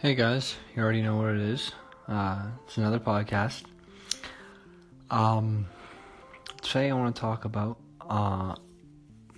Hey 0.00 0.14
guys, 0.14 0.56
you 0.74 0.82
already 0.82 1.02
know 1.02 1.16
what 1.16 1.34
it 1.34 1.42
is. 1.42 1.72
Uh, 2.08 2.46
it's 2.64 2.78
another 2.78 2.98
podcast. 2.98 3.64
Um, 5.10 5.66
today 6.62 6.90
I 6.90 6.94
want 6.94 7.14
to 7.14 7.20
talk 7.20 7.44
about 7.44 7.78
uh, 8.08 8.54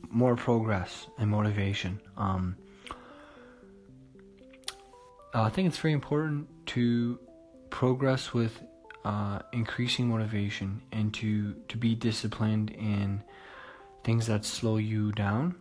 more 0.08 0.36
progress 0.36 1.08
and 1.18 1.28
motivation. 1.28 2.00
Um, 2.16 2.56
uh, 5.34 5.42
I 5.42 5.48
think 5.48 5.66
it's 5.66 5.78
very 5.78 5.94
important 5.94 6.46
to 6.66 7.18
progress 7.70 8.32
with 8.32 8.62
uh, 9.04 9.40
increasing 9.52 10.08
motivation 10.08 10.80
and 10.92 11.12
to 11.14 11.54
to 11.70 11.76
be 11.76 11.96
disciplined 11.96 12.70
in 12.70 13.24
things 14.04 14.28
that 14.28 14.44
slow 14.44 14.76
you 14.76 15.10
down 15.10 15.56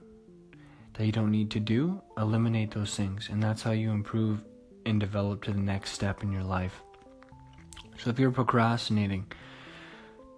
that 0.93 1.07
you 1.07 1.11
don't 1.11 1.31
need 1.31 1.49
to 1.49 1.59
do. 1.59 2.03
Eliminate 2.19 2.69
those 2.69 2.95
things, 2.95 3.29
and 3.31 3.41
that's 3.41 3.63
how 3.63 3.71
you 3.71 3.89
improve 3.89 4.43
and 4.85 4.99
develop 4.99 5.43
to 5.43 5.51
the 5.51 5.59
next 5.59 5.91
step 5.91 6.23
in 6.23 6.31
your 6.31 6.43
life. 6.43 6.81
So 7.97 8.09
if 8.09 8.19
you're 8.19 8.31
procrastinating, 8.31 9.31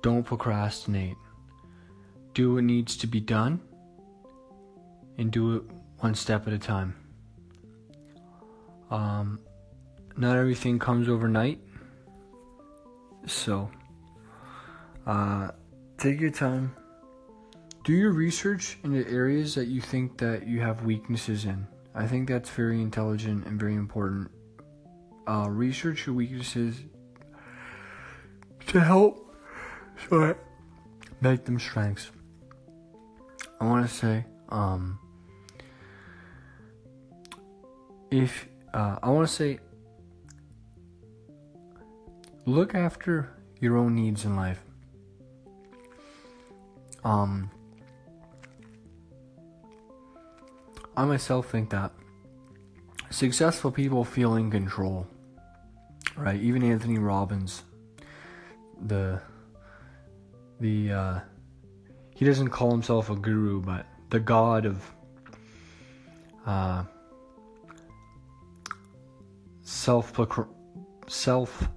don't 0.01 0.23
procrastinate. 0.23 1.15
Do 2.33 2.55
what 2.55 2.63
needs 2.63 2.97
to 2.97 3.07
be 3.07 3.19
done 3.19 3.61
and 5.17 5.31
do 5.31 5.55
it 5.55 5.63
one 5.99 6.15
step 6.15 6.47
at 6.47 6.53
a 6.53 6.59
time. 6.59 6.95
Um, 8.91 9.39
not 10.17 10.37
everything 10.37 10.77
comes 10.77 11.07
overnight. 11.07 11.59
So, 13.25 13.71
uh, 15.07 15.51
take 15.97 16.19
your 16.19 16.31
time. 16.31 16.75
Do 17.83 17.93
your 17.93 18.11
research 18.11 18.77
in 18.83 18.91
the 18.91 19.07
areas 19.09 19.55
that 19.55 19.67
you 19.67 19.81
think 19.81 20.17
that 20.17 20.47
you 20.47 20.59
have 20.61 20.83
weaknesses 20.83 21.45
in. 21.45 21.67
I 21.95 22.07
think 22.07 22.27
that's 22.27 22.49
very 22.49 22.81
intelligent 22.81 23.45
and 23.45 23.59
very 23.59 23.75
important. 23.75 24.31
Uh, 25.25 25.47
research 25.49 26.05
your 26.05 26.15
weaknesses 26.15 26.81
to 28.67 28.79
help 28.79 29.33
sorry, 30.09 30.35
make 31.21 31.45
them 31.45 31.59
strengths. 31.59 32.11
I 33.59 33.65
want 33.65 33.87
to 33.87 33.93
say, 33.93 34.25
um, 34.49 34.99
if 38.11 38.47
uh, 38.73 38.97
I 39.01 39.09
want 39.09 39.27
to 39.27 39.33
say, 39.33 39.59
look 42.45 42.75
after 42.75 43.29
your 43.59 43.77
own 43.77 43.95
needs 43.95 44.25
in 44.25 44.35
life. 44.35 44.61
Um, 47.03 47.49
I 50.95 51.05
myself 51.05 51.49
think 51.49 51.69
that 51.71 51.91
successful 53.09 53.71
people 53.71 54.03
feel 54.03 54.35
in 54.35 54.51
control, 54.51 55.07
right? 56.17 56.39
Even 56.41 56.63
Anthony 56.63 56.97
Robbins, 56.97 57.63
the 58.85 59.21
the 60.59 60.91
uh, 60.91 61.19
he 62.15 62.25
doesn't 62.25 62.49
call 62.49 62.71
himself 62.71 63.09
a 63.09 63.15
guru, 63.15 63.61
but 63.61 63.85
the 64.09 64.19
god 64.19 64.65
of 64.65 64.91
uh, 66.45 66.83
self 69.61 70.13
self 71.07 71.69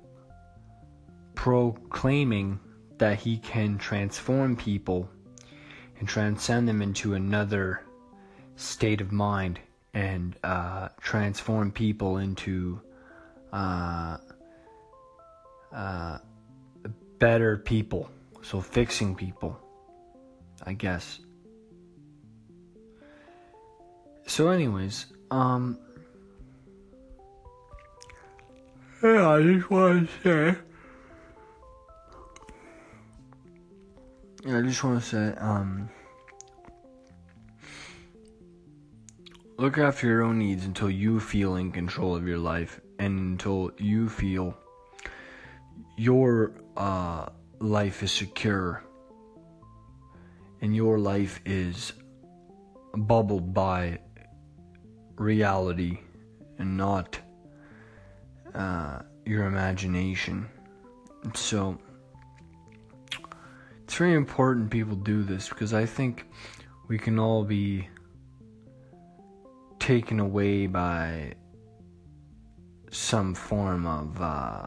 proclaiming 1.35 2.59
that 2.99 3.19
he 3.19 3.39
can 3.39 3.79
transform 3.79 4.57
people 4.57 5.09
and 5.99 6.09
transcend 6.09 6.69
them 6.69 6.83
into 6.83 7.15
another 7.15 7.83
state 8.57 9.01
of 9.01 9.13
mind 9.13 9.61
and 9.95 10.37
uh, 10.45 10.89
transform 11.01 11.71
people 11.71 12.19
into 12.19 12.81
uh, 13.53 14.17
uh, 15.77 16.19
better 17.19 17.59
people. 17.59 18.11
So 18.43 18.61
fixing 18.61 19.15
people, 19.15 19.61
I 20.65 20.73
guess. 20.73 21.21
So, 24.27 24.49
anyways, 24.49 25.07
um, 25.31 25.79
yeah, 29.03 29.29
I 29.29 29.43
just 29.43 29.71
want 29.71 30.09
to 30.09 30.23
say. 30.23 30.59
Yeah, 34.45 34.59
I 34.59 34.63
just 34.63 34.83
want 34.83 35.03
to 35.03 35.09
say, 35.09 35.35
um, 35.39 35.89
look 39.59 39.77
after 39.77 40.07
your 40.07 40.23
own 40.23 40.39
needs 40.39 40.65
until 40.65 40.89
you 40.89 41.19
feel 41.19 41.57
in 41.57 41.73
control 41.73 42.15
of 42.15 42.29
your 42.29 42.39
life 42.39 42.81
and 42.99 43.19
until 43.19 43.73
you 43.79 44.09
feel 44.09 44.57
your 45.97 46.53
uh, 46.77 47.27
life 47.59 48.03
is 48.03 48.13
secure 48.13 48.83
and 50.61 50.75
your 50.75 50.99
life 50.99 51.41
is 51.45 51.93
bubbled 52.95 53.53
by 53.55 53.99
reality 55.17 55.99
and 56.59 56.77
not 56.77 57.19
uh, 58.55 59.01
your 59.25 59.45
imagination. 59.45 60.49
So 61.35 61.79
it's 63.85 63.95
very 63.95 64.15
important 64.15 64.71
people 64.71 64.97
do 64.97 65.23
this 65.23 65.49
because 65.49 65.75
I 65.75 65.87
think 65.87 66.27
we 66.89 66.99
can 66.99 67.19
all 67.19 67.45
be 67.45 67.89
taken 69.79 70.21
away 70.21 70.67
by 70.67 71.35
some 72.91 73.35
form 73.35 73.87
of 73.87 74.21
uh, 74.21 74.67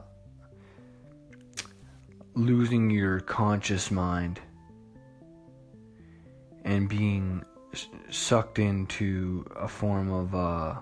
losing 2.36 2.90
your 2.90 3.20
conscious 3.22 3.92
mind 3.92 4.40
and 6.64 6.88
being 6.88 7.44
sucked 8.10 8.60
into 8.60 9.46
a 9.56 9.68
form 9.68 10.12
of 10.12 10.36
uh, 10.36 10.76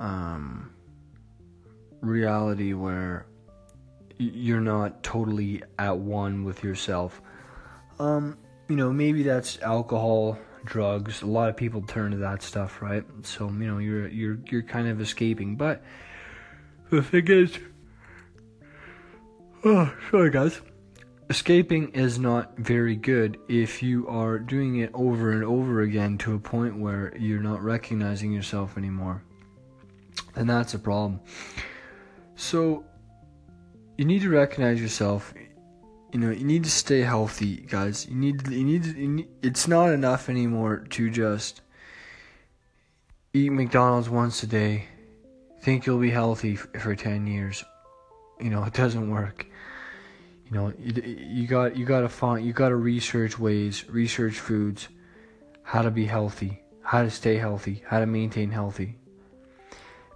um, 0.00 0.72
reality 2.00 2.72
where 2.72 3.26
you're 4.18 4.60
not 4.60 5.02
totally 5.02 5.62
at 5.78 5.96
one 5.96 6.44
with 6.44 6.62
yourself. 6.64 7.20
Um, 7.98 8.38
you 8.68 8.76
know, 8.76 8.92
maybe 8.92 9.22
that's 9.22 9.60
alcohol 9.60 10.38
drugs. 10.64 11.22
A 11.22 11.26
lot 11.26 11.48
of 11.48 11.56
people 11.56 11.82
turn 11.82 12.10
to 12.12 12.16
that 12.18 12.42
stuff, 12.42 12.82
right? 12.82 13.04
So 13.22 13.46
you 13.48 13.66
know 13.66 13.78
you're 13.78 14.08
you're 14.08 14.38
you're 14.50 14.62
kind 14.62 14.88
of 14.88 15.00
escaping. 15.00 15.56
But 15.56 15.82
the 16.90 17.02
thing 17.02 17.28
is, 17.28 17.58
oh 19.64 19.92
sorry 20.10 20.30
guys, 20.30 20.60
escaping 21.28 21.88
is 21.90 22.18
not 22.18 22.56
very 22.58 22.94
good 22.94 23.38
if 23.48 23.82
you 23.82 24.06
are 24.08 24.38
doing 24.38 24.76
it 24.76 24.90
over 24.94 25.32
and 25.32 25.44
over 25.44 25.82
again 25.82 26.16
to 26.18 26.34
a 26.34 26.38
point 26.38 26.78
where 26.78 27.12
you're 27.18 27.42
not 27.42 27.62
recognizing 27.62 28.32
yourself 28.32 28.76
anymore, 28.76 29.22
and 30.36 30.48
that's 30.48 30.74
a 30.74 30.78
problem. 30.78 31.20
So 32.36 32.84
you 33.96 34.04
need 34.04 34.22
to 34.22 34.30
recognize 34.30 34.80
yourself. 34.80 35.34
You 36.12 36.20
know 36.20 36.30
you 36.30 36.44
need 36.44 36.64
to 36.64 36.70
stay 36.70 37.00
healthy 37.00 37.56
guys. 37.56 38.06
You 38.08 38.14
need 38.14 38.46
you 38.48 38.64
need, 38.64 38.86
you 38.86 39.08
need 39.08 39.28
it's 39.42 39.66
not 39.66 39.92
enough 39.92 40.28
anymore 40.28 40.86
to 40.90 41.10
just 41.10 41.62
eat 43.34 43.50
mcdonald's 43.50 44.08
once 44.08 44.42
a 44.42 44.46
day. 44.46 44.86
Think 45.60 45.84
you'll 45.84 45.98
be 45.98 46.10
healthy 46.10 46.54
for 46.54 46.94
10 46.94 47.26
years. 47.26 47.64
You 48.40 48.50
know 48.50 48.62
it 48.62 48.72
doesn't 48.72 49.10
work 49.10 49.47
you 50.48 50.56
know 50.56 50.72
you, 50.78 51.02
you 51.02 51.46
got 51.46 51.76
you 51.76 51.84
got 51.84 52.00
to 52.00 52.08
find 52.08 52.44
you 52.44 52.52
got 52.52 52.70
to 52.70 52.76
research 52.76 53.38
ways 53.38 53.88
research 53.88 54.38
foods 54.38 54.88
how 55.62 55.82
to 55.82 55.90
be 55.90 56.06
healthy 56.06 56.62
how 56.82 57.02
to 57.02 57.10
stay 57.10 57.36
healthy 57.36 57.82
how 57.86 58.00
to 58.00 58.06
maintain 58.06 58.50
healthy 58.50 58.96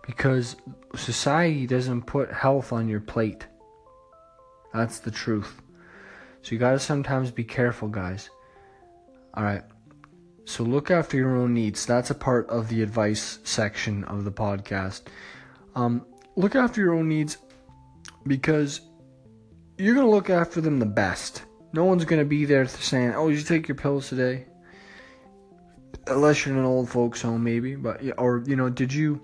because 0.06 0.56
society 0.96 1.66
doesn't 1.66 2.02
put 2.02 2.32
health 2.32 2.72
on 2.72 2.88
your 2.88 3.00
plate 3.00 3.46
that's 4.72 5.00
the 5.00 5.10
truth 5.10 5.62
so 6.42 6.52
you 6.52 6.58
gotta 6.58 6.80
sometimes 6.80 7.30
be 7.30 7.44
careful, 7.44 7.88
guys. 7.88 8.30
Alright. 9.36 9.62
So 10.44 10.64
look 10.64 10.90
after 10.90 11.16
your 11.16 11.36
own 11.36 11.54
needs. 11.54 11.86
That's 11.86 12.10
a 12.10 12.16
part 12.16 12.48
of 12.50 12.68
the 12.68 12.82
advice 12.82 13.38
section 13.44 14.04
of 14.04 14.24
the 14.24 14.32
podcast. 14.32 15.02
Um, 15.76 16.04
look 16.34 16.56
after 16.56 16.80
your 16.80 16.94
own 16.94 17.08
needs 17.08 17.38
because 18.26 18.80
you're 19.82 19.96
gonna 19.96 20.08
look 20.08 20.30
after 20.30 20.60
them 20.60 20.78
the 20.78 20.86
best. 20.86 21.42
No 21.72 21.84
one's 21.84 22.04
gonna 22.04 22.24
be 22.24 22.44
there 22.44 22.66
saying, 22.68 23.14
"Oh, 23.14 23.28
you 23.28 23.42
take 23.42 23.66
your 23.66 23.74
pills 23.74 24.08
today?" 24.08 24.46
Unless 26.06 26.46
you're 26.46 26.54
in 26.54 26.60
an 26.60 26.66
old 26.66 26.88
folks' 26.88 27.22
home, 27.22 27.42
maybe. 27.42 27.74
But 27.74 28.00
or 28.16 28.44
you 28.46 28.54
know, 28.54 28.68
did 28.68 28.92
you 28.92 29.20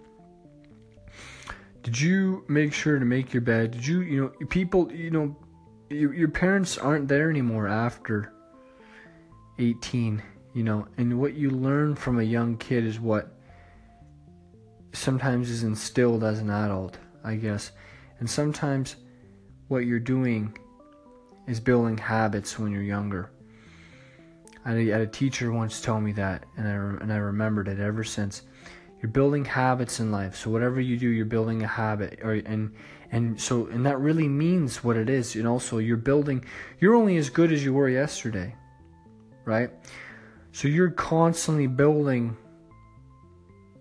did 1.85 2.01
you 2.01 2.45
make 2.49 2.73
sure 2.73 2.99
to 2.99 3.05
make 3.05 3.33
your 3.33 3.41
bed? 3.41 3.71
Did 3.71 3.87
you 3.87 4.01
you 4.01 4.21
know 4.21 4.47
people 4.47 4.93
you 4.93 5.11
know 5.11 5.37
your, 5.91 6.13
your 6.13 6.29
parents 6.29 6.77
aren't 6.77 7.07
there 7.07 7.31
anymore 7.31 7.69
after 7.69 8.33
18 9.59 10.23
you 10.55 10.63
know 10.63 10.87
and 10.99 11.19
what 11.19 11.35
you 11.35 11.51
learn 11.51 11.95
from 11.95 12.19
a 12.19 12.23
young 12.23 12.57
kid 12.59 12.85
is 12.85 13.01
what 13.01 13.33
sometimes 14.93 15.51
is 15.51 15.63
instilled 15.63 16.25
as 16.25 16.41
an 16.41 16.51
adult, 16.51 16.99
I 17.23 17.37
guess. 17.37 17.71
And 18.19 18.29
sometimes 18.29 18.97
what 19.69 19.85
you're 19.85 20.01
doing 20.01 20.57
is 21.47 21.61
building 21.61 21.97
habits 21.97 22.59
when 22.59 22.73
you're 22.73 22.83
younger. 22.83 23.31
I 24.65 24.73
had 24.73 25.01
a 25.01 25.07
teacher 25.07 25.53
once 25.53 25.81
tell 25.81 26.01
me 26.01 26.13
that, 26.13 26.45
and 26.57 26.69
I 26.69 26.73
and 26.73 27.13
I 27.13 27.17
remembered 27.17 27.69
it 27.69 27.81
ever 27.81 28.05
since. 28.05 28.43
You're 29.01 29.11
building 29.11 29.45
habits 29.45 30.01
in 30.01 30.11
life, 30.11 30.37
so 30.37 30.51
whatever 30.51 30.81
you 30.81 30.99
do, 30.99 31.09
you're 31.09 31.25
building 31.25 31.63
a 31.63 31.67
habit, 31.67 32.19
or 32.23 32.33
and 32.33 32.75
and 33.13 33.41
so 33.41 33.67
and 33.69 33.87
that 33.87 33.99
really 33.99 34.29
means 34.29 34.83
what 34.85 34.97
it 34.97 35.09
is. 35.09 35.37
And 35.37 35.47
also, 35.47 35.79
you're 35.79 35.97
building. 35.97 36.45
You're 36.81 36.95
only 36.95 37.17
as 37.17 37.31
good 37.31 37.53
as 37.53 37.65
you 37.65 37.73
were 37.73 37.89
yesterday, 37.89 38.55
right? 39.45 39.71
So 40.53 40.69
you're 40.69 40.91
constantly 40.91 41.67
building 41.67 42.37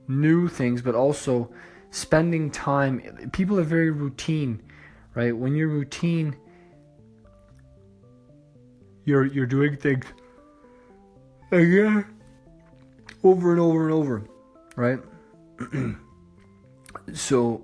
new 0.07 0.48
things, 0.48 0.81
but 0.81 0.95
also 0.95 1.51
spending 1.89 2.51
time. 2.51 3.30
People 3.34 3.60
are 3.60 3.63
very 3.63 3.92
routine, 3.92 4.62
right? 5.18 5.36
When 5.36 5.56
you're 5.56 5.68
routine, 5.68 6.36
you're 9.04 9.25
you're 9.25 9.48
doing 9.48 9.75
things 9.75 10.06
again 11.52 12.06
over 13.24 13.52
and 13.52 13.60
over 13.60 13.86
and 13.86 13.94
over, 13.94 14.24
right? 14.75 15.00
so 17.14 17.64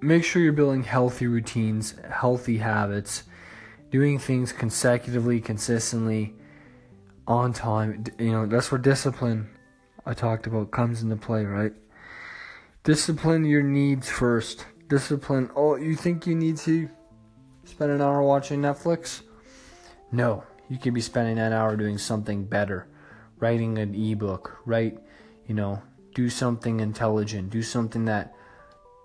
make 0.00 0.24
sure 0.24 0.42
you're 0.42 0.52
building 0.52 0.82
healthy 0.82 1.28
routines, 1.28 1.94
healthy 2.10 2.58
habits, 2.58 3.22
doing 3.92 4.18
things 4.18 4.52
consecutively, 4.52 5.40
consistently, 5.40 6.34
on 7.28 7.52
time. 7.52 8.02
You 8.18 8.32
know, 8.32 8.46
that's 8.46 8.72
where 8.72 8.80
discipline 8.80 9.48
I 10.04 10.12
talked 10.12 10.48
about 10.48 10.72
comes 10.72 11.02
into 11.02 11.14
play, 11.14 11.44
right? 11.44 11.74
Discipline 12.82 13.44
your 13.44 13.62
needs 13.62 14.08
first. 14.10 14.66
Discipline, 14.88 15.50
oh, 15.54 15.76
you 15.76 15.94
think 15.94 16.26
you 16.26 16.34
need 16.34 16.56
to 16.58 16.88
spend 17.64 17.90
an 17.90 18.00
hour 18.00 18.22
watching 18.22 18.62
Netflix? 18.62 19.22
No, 20.10 20.44
you 20.68 20.78
could 20.78 20.94
be 20.94 21.00
spending 21.00 21.36
that 21.36 21.52
hour 21.52 21.76
doing 21.76 21.98
something 21.98 22.44
better. 22.44 22.86
Writing 23.38 23.78
an 23.78 23.94
ebook, 23.94 24.58
write, 24.64 24.98
you 25.46 25.54
know, 25.54 25.82
do 26.14 26.30
something 26.30 26.80
intelligent, 26.80 27.50
do 27.50 27.62
something 27.62 28.06
that 28.06 28.34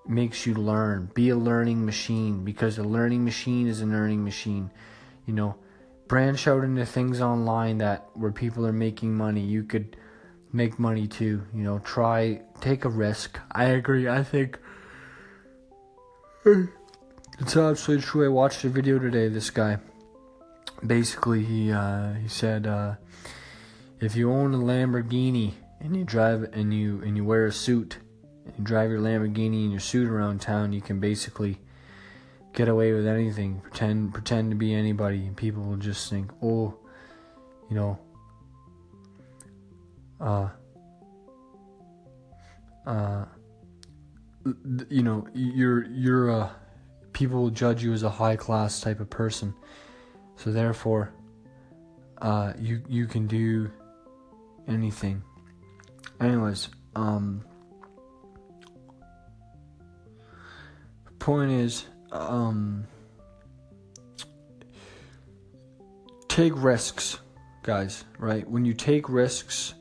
makes 0.07 0.45
you 0.45 0.53
learn. 0.53 1.11
Be 1.13 1.29
a 1.29 1.35
learning 1.35 1.85
machine 1.85 2.43
because 2.43 2.77
a 2.77 2.83
learning 2.83 3.23
machine 3.23 3.67
is 3.67 3.81
a 3.81 3.85
learning 3.85 4.23
machine. 4.23 4.71
You 5.25 5.33
know, 5.33 5.55
branch 6.07 6.47
out 6.47 6.63
into 6.63 6.85
things 6.85 7.21
online 7.21 7.77
that 7.79 8.07
where 8.13 8.31
people 8.31 8.65
are 8.65 8.73
making 8.73 9.15
money. 9.15 9.41
You 9.41 9.63
could 9.63 9.97
make 10.51 10.79
money 10.79 11.07
too. 11.07 11.43
You 11.53 11.63
know, 11.63 11.79
try 11.79 12.41
take 12.61 12.85
a 12.85 12.89
risk. 12.89 13.39
I 13.51 13.65
agree. 13.65 14.07
I 14.07 14.23
think 14.23 14.59
it's 16.45 17.55
absolutely 17.57 18.03
true. 18.03 18.25
I 18.25 18.29
watched 18.29 18.63
a 18.63 18.69
video 18.69 18.99
today. 18.99 19.27
This 19.27 19.49
guy, 19.49 19.77
basically, 20.85 21.43
he 21.43 21.71
uh, 21.71 22.13
he 22.13 22.27
said, 22.27 22.67
uh, 22.67 22.95
if 23.99 24.15
you 24.15 24.31
own 24.31 24.53
a 24.53 24.57
Lamborghini 24.57 25.53
and 25.79 25.95
you 25.95 26.03
drive 26.03 26.49
and 26.53 26.73
you 26.73 27.01
and 27.03 27.17
you 27.17 27.23
wear 27.23 27.45
a 27.45 27.51
suit, 27.51 27.97
and 28.45 28.53
you 28.57 28.63
drive 28.63 28.89
your 28.89 28.99
Lamborghini 28.99 29.63
and 29.63 29.71
your 29.71 29.79
suit 29.79 30.09
around 30.09 30.41
town, 30.41 30.73
you 30.73 30.81
can 30.81 30.99
basically 30.99 31.59
get 32.53 32.67
away 32.67 32.93
with 32.93 33.07
anything. 33.07 33.61
Pretend 33.61 34.13
pretend 34.13 34.51
to 34.51 34.55
be 34.55 34.73
anybody, 34.73 35.25
and 35.25 35.37
people 35.37 35.63
will 35.63 35.77
just 35.77 36.09
think, 36.09 36.31
oh, 36.41 36.75
you 37.69 37.75
know 37.75 37.99
uh, 40.23 40.49
uh, 42.85 43.25
you 44.89 45.03
know, 45.03 45.27
you're 45.33 45.85
you're 45.85 46.29
a 46.29 46.55
people 47.13 47.41
will 47.41 47.49
judge 47.49 47.83
you 47.83 47.93
as 47.93 48.03
a 48.03 48.09
high 48.09 48.35
class 48.35 48.81
type 48.81 48.99
of 48.99 49.09
person, 49.09 49.53
so 50.35 50.51
therefore, 50.51 51.13
uh, 52.21 52.53
you 52.59 52.81
you 52.87 53.07
can 53.07 53.27
do 53.27 53.69
anything. 54.67 55.23
Anyways, 56.19 56.69
um, 56.95 57.43
point 61.19 61.51
is, 61.51 61.85
um, 62.11 62.85
take 66.27 66.53
risks, 66.55 67.19
guys. 67.63 68.03
Right 68.17 68.49
when 68.49 68.65
you 68.65 68.73
take 68.73 69.09
risks 69.09 69.73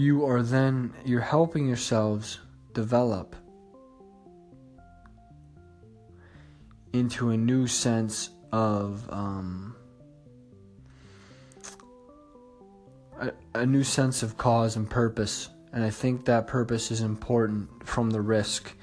you 0.00 0.24
are 0.24 0.42
then 0.42 0.94
you're 1.04 1.20
helping 1.20 1.66
yourselves 1.66 2.38
develop 2.72 3.36
into 6.92 7.30
a 7.30 7.36
new 7.36 7.66
sense 7.66 8.30
of 8.52 9.08
um, 9.10 9.76
a, 13.20 13.32
a 13.54 13.66
new 13.66 13.84
sense 13.84 14.22
of 14.22 14.36
cause 14.36 14.76
and 14.76 14.88
purpose. 14.88 15.48
And 15.72 15.84
i 15.84 15.90
think 15.90 16.24
that 16.24 16.48
purpose 16.48 16.90
is 16.90 17.00
important 17.00 17.86
from 17.86 18.10
the 18.10 18.20
risk. 18.20 18.74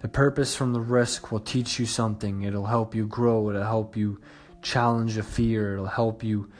The 0.00 0.08
purpose 0.08 0.54
from 0.54 0.72
the 0.72 0.80
risk 0.80 1.30
will 1.30 1.40
teach 1.40 1.78
you 1.78 1.86
something. 1.86 2.42
It'll 2.42 2.66
help 2.66 2.94
you 2.94 3.06
grow. 3.06 3.50
It'll 3.50 3.62
help 3.62 3.96
you 3.96 4.20
challenge 4.62 5.16
a 5.16 5.22
fear. 5.22 5.74
It'll 5.74 5.86
help 5.86 6.22
you 6.22 6.50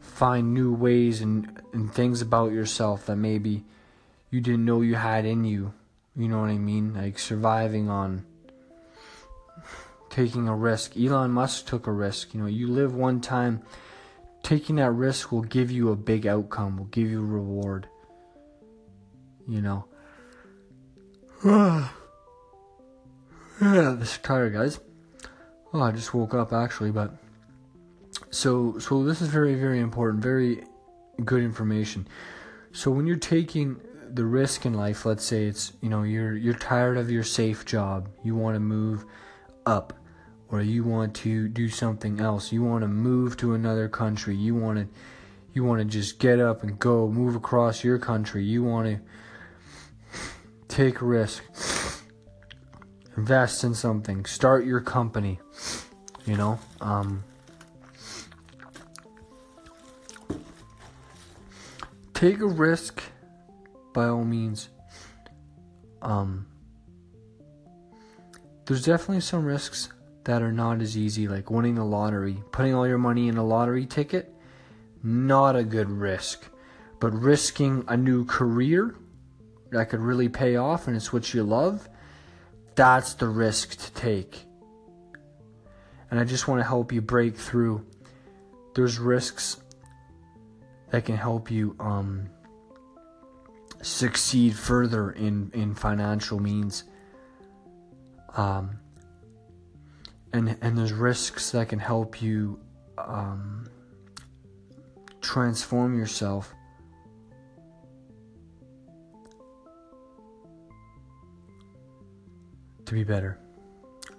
find 0.00 0.52
new 0.52 0.74
ways 0.74 1.20
and, 1.20 1.60
and 1.72 1.92
things 1.92 2.22
about 2.22 2.52
yourself 2.52 3.06
that 3.06 3.16
maybe 3.16 3.64
you 4.30 4.40
didn't 4.40 4.64
know 4.64 4.80
you 4.80 4.94
had 4.94 5.24
in 5.24 5.44
you. 5.44 5.72
You 6.16 6.28
know 6.28 6.40
what 6.40 6.50
I 6.50 6.58
mean? 6.58 6.94
Like 6.94 7.18
surviving 7.18 7.88
on 7.88 8.24
taking 10.12 10.46
a 10.46 10.54
risk. 10.54 10.96
Elon 10.96 11.32
Musk 11.32 11.66
took 11.66 11.88
a 11.88 11.92
risk. 11.92 12.34
You 12.34 12.40
know, 12.40 12.46
you 12.46 12.68
live 12.68 12.94
one 12.94 13.20
time. 13.20 13.62
Taking 14.44 14.76
that 14.76 14.92
risk 14.92 15.32
will 15.32 15.42
give 15.42 15.70
you 15.70 15.90
a 15.90 15.96
big 15.96 16.26
outcome, 16.26 16.76
will 16.76 16.84
give 16.86 17.10
you 17.10 17.20
a 17.20 17.26
reward. 17.26 17.88
You 19.48 19.62
know. 19.62 19.84
yeah, 21.44 21.88
this 23.60 24.12
is 24.12 24.18
tired, 24.18 24.52
guys. 24.52 24.78
Oh, 25.72 25.80
I 25.80 25.90
just 25.90 26.14
woke 26.14 26.34
up 26.34 26.52
actually, 26.52 26.90
but 26.90 27.14
so, 28.30 28.78
so 28.78 29.02
this 29.04 29.20
is 29.20 29.28
very, 29.28 29.54
very 29.54 29.80
important, 29.80 30.22
very 30.22 30.64
good 31.24 31.42
information. 31.42 32.06
So 32.72 32.90
when 32.90 33.06
you're 33.06 33.16
taking 33.16 33.80
the 34.08 34.24
risk 34.24 34.66
in 34.66 34.74
life, 34.74 35.06
let's 35.06 35.24
say 35.24 35.46
it's 35.46 35.72
you 35.80 35.88
know 35.88 36.02
you're 36.02 36.36
you're 36.36 36.54
tired 36.54 36.98
of 36.98 37.10
your 37.10 37.22
safe 37.22 37.64
job, 37.64 38.08
you 38.22 38.34
want 38.34 38.56
to 38.56 38.60
move 38.60 39.04
up, 39.66 39.94
or 40.52 40.60
you 40.60 40.84
want 40.84 41.14
to 41.14 41.48
do 41.48 41.68
something 41.70 42.20
else, 42.20 42.52
you 42.52 42.62
want 42.62 42.82
to 42.82 42.88
move 42.88 43.38
to 43.38 43.54
another 43.54 43.88
country, 43.88 44.36
you 44.36 44.54
want 44.54 44.78
to 44.78 44.86
you 45.54 45.64
want 45.64 45.80
to 45.80 45.84
just 45.84 46.18
get 46.18 46.38
up 46.38 46.62
and 46.62 46.78
go, 46.78 47.08
move 47.08 47.34
across 47.34 47.82
your 47.82 47.98
country, 47.98 48.44
you 48.44 48.62
want 48.62 48.86
to 48.86 49.00
take 50.68 51.02
risk, 51.02 51.42
invest 53.16 53.64
in 53.64 53.74
something, 53.74 54.24
start 54.24 54.64
your 54.64 54.80
company, 54.80 55.38
you 56.24 56.36
know. 56.36 56.58
Um, 56.80 57.24
take 62.14 62.40
a 62.40 62.46
risk 62.46 63.02
by 63.92 64.06
all 64.06 64.24
means. 64.24 64.70
Um, 66.00 66.46
there's 68.64 68.84
definitely 68.84 69.20
some 69.20 69.44
risks 69.44 69.90
that 70.24 70.42
are 70.42 70.52
not 70.52 70.80
as 70.80 70.96
easy, 70.96 71.28
like 71.28 71.50
winning 71.50 71.74
the 71.74 71.84
lottery. 71.84 72.42
Putting 72.52 72.74
all 72.74 72.86
your 72.86 72.98
money 72.98 73.28
in 73.28 73.36
a 73.36 73.44
lottery 73.44 73.86
ticket, 73.86 74.32
not 75.02 75.56
a 75.56 75.64
good 75.64 75.90
risk. 75.90 76.48
But 77.00 77.12
risking 77.12 77.84
a 77.88 77.96
new 77.96 78.24
career 78.24 78.94
that 79.70 79.88
could 79.88 80.00
really 80.00 80.28
pay 80.28 80.56
off 80.56 80.86
and 80.86 80.94
it's 80.96 81.12
what 81.12 81.34
you 81.34 81.42
love, 81.42 81.88
that's 82.74 83.14
the 83.14 83.28
risk 83.28 83.76
to 83.76 83.92
take. 83.92 84.44
And 86.10 86.20
I 86.20 86.24
just 86.24 86.46
want 86.46 86.60
to 86.60 86.64
help 86.64 86.92
you 86.92 87.00
break 87.00 87.36
through. 87.36 87.84
There's 88.74 88.98
risks 88.98 89.60
that 90.90 91.06
can 91.06 91.16
help 91.16 91.50
you 91.50 91.74
um, 91.80 92.28
succeed 93.80 94.54
further 94.54 95.10
in, 95.10 95.50
in 95.54 95.74
financial 95.74 96.38
means. 96.38 96.84
Um, 98.36 98.78
and, 100.32 100.56
and 100.60 100.76
there's 100.76 100.92
risks 100.92 101.50
that 101.50 101.68
can 101.68 101.78
help 101.78 102.22
you 102.22 102.58
um, 102.98 103.68
transform 105.20 105.98
yourself. 105.98 106.54
To 112.86 112.94
be 112.94 113.04
better. 113.04 113.38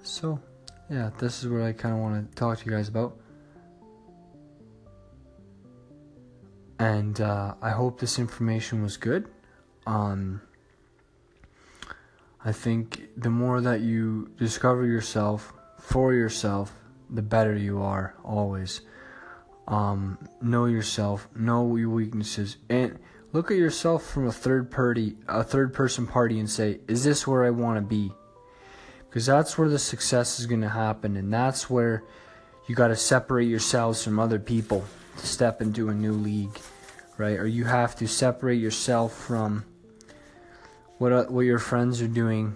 So, 0.01 0.39
yeah, 0.89 1.11
this 1.19 1.43
is 1.43 1.49
what 1.49 1.61
I 1.61 1.73
kind 1.73 1.93
of 1.93 2.01
want 2.01 2.29
to 2.29 2.35
talk 2.35 2.59
to 2.59 2.65
you 2.65 2.71
guys 2.71 2.87
about. 2.87 3.17
and 6.83 7.21
uh, 7.21 7.53
I 7.61 7.69
hope 7.69 7.99
this 7.99 8.19
information 8.19 8.83
was 8.83 8.97
good. 8.97 9.29
Um, 9.87 10.41
I 12.43 12.51
think 12.51 13.07
the 13.15 13.29
more 13.29 13.61
that 13.61 13.79
you 13.79 14.31
discover 14.37 14.85
yourself 14.85 15.53
for 15.83 16.13
yourself, 16.13 16.73
the 17.09 17.21
better 17.21 17.55
you 17.55 17.81
are 17.81 18.15
always. 18.23 18.81
Um, 19.67 20.17
know 20.41 20.65
yourself, 20.65 21.27
know 21.35 21.75
your 21.75 21.89
weaknesses, 21.89 22.55
and 22.69 22.97
look 23.33 23.51
at 23.51 23.57
yourself 23.57 24.05
from 24.05 24.27
a 24.27 24.31
third 24.31 24.71
party, 24.71 25.17
a 25.27 25.43
third 25.43 25.73
person 25.73 26.07
party, 26.07 26.39
and 26.39 26.49
say, 26.49 26.79
"Is 26.87 27.03
this 27.03 27.27
where 27.27 27.43
I 27.43 27.49
want 27.49 27.77
to 27.77 27.81
be?" 27.81 28.13
Because 29.09 29.25
that's 29.25 29.57
where 29.57 29.67
the 29.67 29.77
success 29.77 30.39
is 30.39 30.45
going 30.45 30.61
to 30.61 30.69
happen, 30.69 31.17
and 31.17 31.31
that's 31.31 31.69
where 31.69 32.03
you 32.67 32.75
got 32.75 32.87
to 32.87 32.95
separate 32.95 33.49
yourselves 33.49 34.03
from 34.03 34.19
other 34.19 34.39
people 34.39 34.85
to 35.17 35.27
step 35.27 35.61
into 35.61 35.89
a 35.89 35.93
new 35.93 36.13
league, 36.13 36.57
right? 37.17 37.37
Or 37.37 37.45
you 37.45 37.65
have 37.65 37.95
to 37.97 38.07
separate 38.07 38.59
yourself 38.59 39.13
from 39.13 39.65
what 40.97 41.11
uh, 41.11 41.25
what 41.25 41.41
your 41.41 41.59
friends 41.59 42.01
are 42.01 42.07
doing 42.07 42.55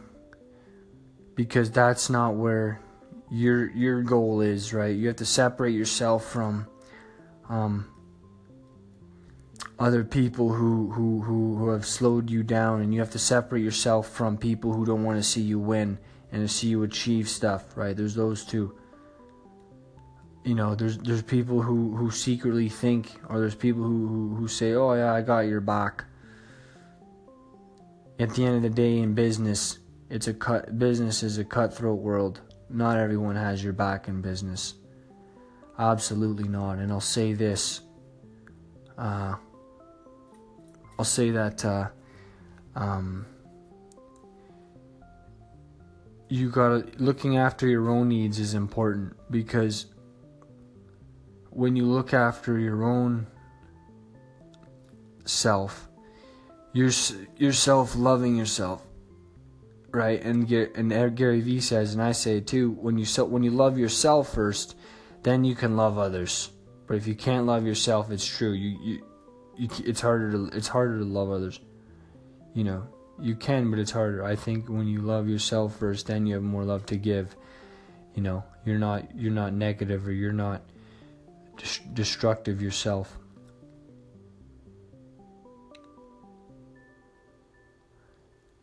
because 1.36 1.70
that's 1.72 2.10
not 2.10 2.36
where 2.36 2.82
your 3.30 3.70
your 3.72 4.02
goal 4.02 4.42
is, 4.42 4.74
right? 4.74 4.96
You 4.96 5.08
have 5.08 5.18
to 5.18 5.26
separate 5.26 5.74
yourself 5.74 6.26
from 6.26 6.68
um, 7.50 7.88
other 9.80 10.04
people 10.04 10.52
who, 10.52 10.90
who, 10.92 11.22
who, 11.22 11.56
who 11.56 11.70
have 11.70 11.86
slowed 11.86 12.30
you 12.30 12.44
down, 12.44 12.82
and 12.82 12.94
you 12.94 13.00
have 13.00 13.12
to 13.12 13.20
separate 13.20 13.64
yourself 13.64 14.10
from 14.10 14.38
people 14.38 14.74
who 14.74 14.86
don't 14.86 15.04
want 15.04 15.18
to 15.18 15.24
see 15.24 15.42
you 15.42 15.60
win 15.60 15.98
and 16.32 16.48
to 16.48 16.54
see 16.54 16.68
you 16.68 16.84
achieve 16.84 17.30
stuff, 17.30 17.78
right? 17.78 17.96
There's 17.96 18.16
those 18.16 18.44
two. 18.44 18.76
You 20.44 20.56
know, 20.56 20.76
there's 20.76 20.98
there's 20.98 21.22
people 21.22 21.62
who, 21.62 21.96
who 21.96 22.10
secretly 22.10 22.70
think, 22.70 23.12
or 23.30 23.40
there's 23.40 23.56
people 23.56 23.84
who, 23.84 24.08
who, 24.08 24.36
who 24.36 24.48
say, 24.48 24.74
"Oh 24.74 24.94
yeah, 24.94 25.14
I 25.14 25.22
got 25.22 25.42
your 25.42 25.62
back." 25.62 26.06
At 28.20 28.34
the 28.34 28.46
end 28.46 28.56
of 28.56 28.62
the 28.64 28.70
day, 28.70 28.98
in 28.98 29.14
business, 29.14 29.80
it's 30.10 30.28
a 30.28 30.34
cut. 30.34 30.80
Business 30.80 31.22
is 31.22 31.38
a 31.38 31.44
cutthroat 31.44 32.00
world. 32.00 32.42
Not 32.70 32.98
everyone 32.98 33.36
has 33.36 33.64
your 33.64 33.74
back 33.74 34.08
in 34.08 34.22
business. 34.22 34.76
Absolutely 35.80 36.48
not. 36.48 36.80
And 36.80 36.92
I'll 36.92 37.00
say 37.00 37.34
this. 37.34 37.82
Uh, 38.98 39.36
I'll 40.98 41.06
say 41.06 41.30
that 41.32 41.64
uh, 41.64 41.88
um, 42.76 43.26
you 46.30 46.50
gotta 46.50 46.86
looking 46.98 47.38
after 47.38 47.68
your 47.68 47.90
own 47.90 48.10
needs 48.10 48.40
is 48.40 48.54
important 48.54 49.16
because 49.32 49.86
when 51.52 51.76
you 51.76 51.86
look 51.86 52.14
after 52.14 52.60
your 52.60 52.84
own 52.84 53.28
self, 55.26 55.88
you're 56.74 56.92
yourself 57.38 57.96
loving 57.96 58.36
yourself, 58.36 58.86
right? 59.92 60.22
And 60.22 60.52
and 60.52 61.16
Gary 61.16 61.42
Vee 61.42 61.60
says, 61.60 61.94
and 61.94 62.02
I 62.02 62.12
say 62.12 62.40
too, 62.40 62.72
when 62.72 62.98
you 62.98 63.06
so 63.06 63.26
when 63.26 63.44
you 63.44 63.52
love 63.52 63.78
yourself 63.78 64.34
first, 64.34 64.76
then 65.24 65.44
you 65.44 65.56
can 65.56 65.76
love 65.76 65.98
others. 65.98 66.52
But 66.88 66.98
if 66.98 67.08
you 67.08 67.16
can't 67.16 67.46
love 67.46 67.66
yourself, 67.66 68.12
it's 68.12 68.26
true. 68.26 68.52
You 68.52 68.78
you, 68.82 69.06
you 69.58 69.70
it's 69.86 70.02
harder 70.02 70.32
to 70.32 70.50
it's 70.56 70.68
harder 70.68 71.00
to 71.00 71.06
love 71.06 71.32
others. 71.32 71.60
You 72.54 72.64
know, 72.64 72.88
you 73.20 73.36
can, 73.36 73.70
but 73.70 73.80
it's 73.80 73.92
harder. 73.92 74.24
I 74.24 74.36
think 74.36 74.70
when 74.70 74.88
you 74.88 75.02
love 75.02 75.28
yourself 75.28 75.78
first, 75.78 76.08
then 76.08 76.26
you 76.26 76.36
have 76.36 76.44
more 76.44 76.64
love 76.64 76.86
to 76.88 76.98
give. 76.98 77.36
You 78.16 78.24
know, 78.24 78.44
you're 78.66 78.80
not 78.80 79.16
you're 79.16 79.32
not 79.32 79.54
negative 79.54 80.08
or 80.08 80.12
you're 80.12 80.34
not 80.34 80.62
destructive 81.94 82.62
yourself. 82.62 83.18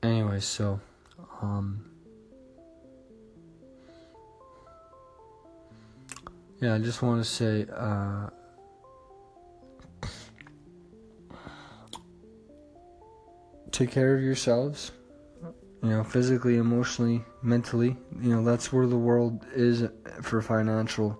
Anyway, 0.02 0.38
so 0.40 0.80
um 1.44 1.84
yeah, 6.60 6.74
I 6.74 6.78
just 6.78 7.02
want 7.02 7.22
to 7.22 7.28
say 7.28 7.66
uh 7.74 8.28
take 13.70 13.90
care 13.90 14.14
of 14.14 14.22
yourselves 14.22 14.92
you 15.82 15.90
know 15.90 16.04
physically 16.04 16.56
emotionally 16.56 17.24
mentally 17.42 17.96
you 18.22 18.30
know 18.30 18.44
that's 18.44 18.72
where 18.72 18.86
the 18.86 18.96
world 18.96 19.44
is 19.52 19.84
for 20.22 20.40
financial 20.40 21.18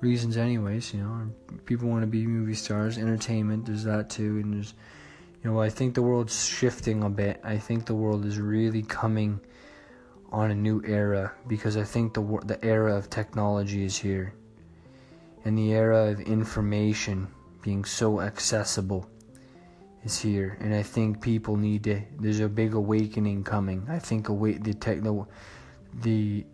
reasons 0.00 0.36
anyways 0.36 0.94
you 0.94 1.00
know 1.02 1.28
people 1.66 1.88
want 1.88 2.02
to 2.02 2.06
be 2.06 2.24
movie 2.24 2.54
stars 2.54 2.96
entertainment 2.96 3.66
there's 3.66 3.82
that 3.82 4.08
too 4.08 4.38
and 4.38 4.54
there's 4.54 4.74
you 5.42 5.50
know 5.50 5.60
i 5.60 5.68
think 5.68 5.94
the 5.94 6.02
world's 6.02 6.46
shifting 6.46 7.02
a 7.04 7.10
bit 7.10 7.40
i 7.44 7.56
think 7.56 7.86
the 7.86 7.94
world 7.94 8.24
is 8.24 8.38
really 8.38 8.82
coming 8.82 9.40
on 10.30 10.50
a 10.50 10.54
new 10.54 10.82
era 10.84 11.32
because 11.46 11.76
i 11.76 11.84
think 11.84 12.14
the 12.14 12.40
the 12.44 12.62
era 12.64 12.94
of 12.94 13.08
technology 13.08 13.84
is 13.84 13.96
here 13.96 14.32
and 15.44 15.56
the 15.56 15.72
era 15.72 16.10
of 16.10 16.20
information 16.20 17.28
being 17.62 17.84
so 17.84 18.20
accessible 18.20 19.08
is 20.04 20.18
here, 20.18 20.56
and 20.60 20.74
I 20.74 20.82
think 20.82 21.20
people 21.20 21.56
need 21.56 21.84
to. 21.84 22.00
There's 22.18 22.40
a 22.40 22.48
big 22.48 22.74
awakening 22.74 23.44
coming. 23.44 23.86
I 23.88 23.98
think 23.98 24.26
the 24.26 24.74
techno, 24.74 25.28
the 26.02 26.46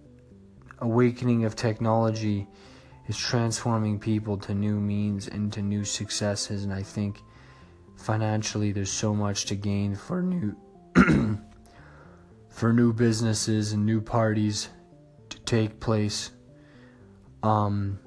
awakening 0.78 1.44
of 1.44 1.54
technology 1.54 2.46
is 3.06 3.16
transforming 3.16 3.98
people 3.98 4.38
to 4.38 4.54
new 4.54 4.80
means 4.80 5.28
and 5.28 5.52
to 5.52 5.62
new 5.62 5.84
successes, 5.84 6.64
and 6.64 6.72
I 6.72 6.82
think 6.82 7.22
financially 8.04 8.70
there's 8.70 8.92
so 8.92 9.14
much 9.14 9.46
to 9.46 9.54
gain 9.54 9.96
for 9.96 10.20
new 10.20 10.54
for 12.50 12.70
new 12.70 12.92
businesses 12.92 13.72
and 13.72 13.86
new 13.86 14.00
parties 14.00 14.68
to 15.30 15.40
take 15.40 15.80
place. 15.80 16.30
Um. 17.42 17.98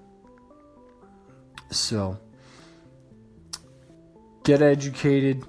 So 1.71 2.19
get 4.43 4.61
educated, 4.61 5.43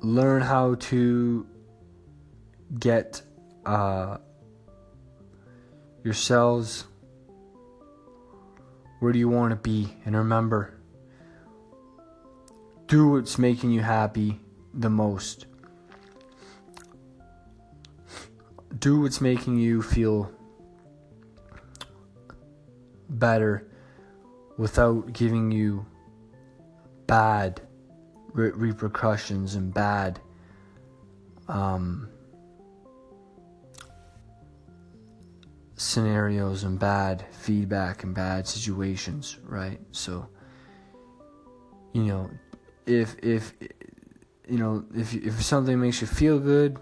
learn 0.00 0.42
how 0.42 0.74
to 0.74 1.46
get 2.78 3.22
uh, 3.64 4.18
yourselves 6.02 6.87
where 8.98 9.12
do 9.12 9.18
you 9.18 9.28
want 9.28 9.50
to 9.50 9.56
be? 9.56 9.94
And 10.04 10.16
remember 10.16 10.74
do 12.88 13.08
what's 13.08 13.38
making 13.38 13.70
you 13.70 13.82
happy 13.82 14.40
the 14.72 14.88
most. 14.88 15.46
Do 18.78 19.00
what's 19.02 19.20
making 19.20 19.58
you 19.58 19.82
feel 19.82 20.32
better 23.10 23.68
without 24.56 25.12
giving 25.12 25.50
you 25.50 25.84
bad 27.06 27.60
re- 28.32 28.50
repercussions 28.50 29.54
and 29.54 29.72
bad 29.72 30.20
um, 31.48 32.08
scenarios 35.78 36.64
and 36.64 36.78
bad 36.78 37.24
feedback 37.30 38.02
and 38.02 38.14
bad 38.14 38.46
situations, 38.46 39.38
right? 39.44 39.80
So, 39.92 40.28
you 41.92 42.02
know, 42.02 42.30
if 42.84 43.16
if 43.22 43.54
you 44.48 44.58
know 44.58 44.84
if 44.94 45.14
if 45.14 45.42
something 45.42 45.80
makes 45.80 46.00
you 46.00 46.06
feel 46.06 46.38
good 46.38 46.78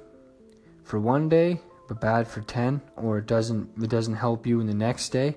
for 0.84 0.98
one 1.00 1.28
day 1.28 1.60
but 1.88 2.00
bad 2.00 2.26
for 2.26 2.40
10 2.40 2.80
or 2.96 3.18
it 3.18 3.26
doesn't 3.26 3.68
it 3.82 3.90
doesn't 3.90 4.14
help 4.14 4.46
you 4.46 4.60
in 4.60 4.66
the 4.66 4.74
next 4.74 5.10
day 5.10 5.36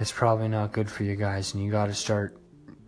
it's 0.00 0.10
probably 0.10 0.48
not 0.48 0.72
good 0.72 0.90
for 0.90 1.04
you 1.04 1.16
guys 1.16 1.54
and 1.54 1.62
you 1.62 1.70
got 1.70 1.86
to 1.86 1.94
start 1.94 2.38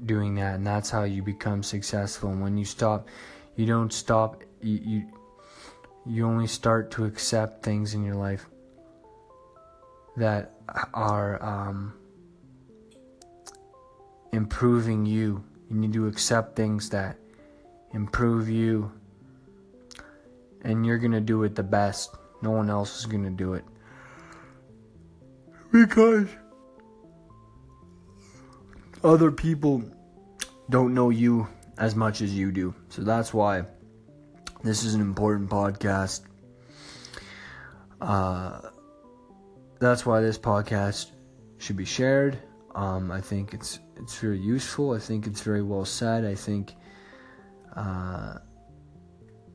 doing 0.05 0.35
that 0.35 0.55
and 0.55 0.67
that's 0.67 0.91
how 0.91 1.05
you 1.05 1.23
become 1.23 1.63
successful 1.63 2.31
and 2.31 2.41
when 2.41 2.57
you 2.57 2.65
stop 2.65 3.09
you 3.57 3.67
don't 3.67 3.93
stop 3.93 4.43
you, 4.63 4.81
you 4.85 5.03
you 6.07 6.27
only 6.27 6.47
start 6.47 6.91
to 6.91 7.05
accept 7.05 7.63
things 7.63 7.93
in 7.95 8.03
your 8.05 8.15
life 8.15 8.47
that 10.17 10.53
are 10.95 11.43
um, 11.43 11.95
improving 14.33 15.05
you 15.05 15.45
you 15.71 15.77
need 15.77 15.93
to 15.93 16.07
accept 16.07 16.57
things 16.57 16.89
that 16.91 17.19
improve 17.93 18.49
you 18.49 18.91
and 20.63 20.85
you're 20.87 20.99
gonna 20.99 21.21
do 21.21 21.43
it 21.45 21.55
the 21.55 21.63
best 21.63 22.15
no 22.43 22.51
one 22.51 22.71
else 22.71 22.99
is 22.99 23.07
gonna 23.07 23.31
do 23.31 23.55
it 23.55 23.65
because 25.73 26.29
other 29.05 29.31
people 29.31 29.83
don't 30.71 30.95
know 30.95 31.11
you 31.11 31.47
as 31.79 31.95
much 31.95 32.21
as 32.21 32.35
you 32.35 32.51
do. 32.51 32.75
So 32.89 33.03
that's 33.03 33.33
why 33.33 33.65
this 34.63 34.85
is 34.85 34.95
an 34.95 35.01
important 35.01 35.51
podcast. 35.51 36.23
Uh, 38.01 38.61
that's 39.79 40.07
why 40.07 40.21
this 40.21 40.39
podcast 40.39 41.11
should 41.59 41.77
be 41.77 41.85
shared. 41.85 42.39
Um, 42.75 43.11
I 43.11 43.21
think 43.21 43.55
it's 43.55 43.79
it's 43.97 44.19
very 44.19 44.39
useful. 44.39 44.93
I 44.93 44.99
think 44.99 45.27
it's 45.27 45.41
very 45.41 45.63
well 45.63 45.85
said. 45.85 46.25
I 46.25 46.35
think 46.35 46.75
uh, 47.75 48.39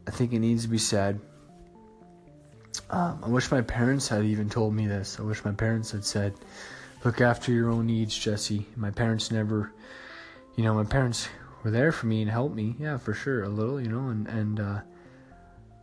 I 0.08 0.12
think 0.12 0.34
it 0.34 0.40
needs 0.40 0.64
to 0.64 0.70
be 0.70 0.78
said. 0.78 1.20
Um, 2.90 3.20
I 3.24 3.28
wish 3.28 3.52
my 3.52 3.62
parents 3.62 4.08
had 4.08 4.24
even 4.24 4.50
told 4.50 4.74
me 4.74 4.88
this. 4.88 5.20
I 5.20 5.24
wish 5.24 5.46
my 5.46 5.52
parents 5.52 5.92
had 5.92 6.04
said, 6.04 6.34
"Look 7.04 7.22
after 7.22 7.52
your 7.52 7.70
own 7.70 7.86
needs, 7.86 8.18
Jesse." 8.18 8.66
My 8.76 8.92
parents 8.92 9.32
never, 9.32 9.72
you 10.56 10.64
know, 10.64 10.74
my 10.74 10.84
parents 10.84 11.30
were 11.64 11.72
there 11.72 11.92
for 11.92 12.08
me 12.08 12.22
and 12.22 12.32
helped 12.32 12.56
me. 12.56 12.76
Yeah, 12.80 12.98
for 12.98 13.14
sure, 13.14 13.44
a 13.44 13.50
little, 13.50 13.80
you 13.80 13.90
know, 13.90 14.10
and 14.10 14.28
and 14.28 14.60
uh, 14.60 14.82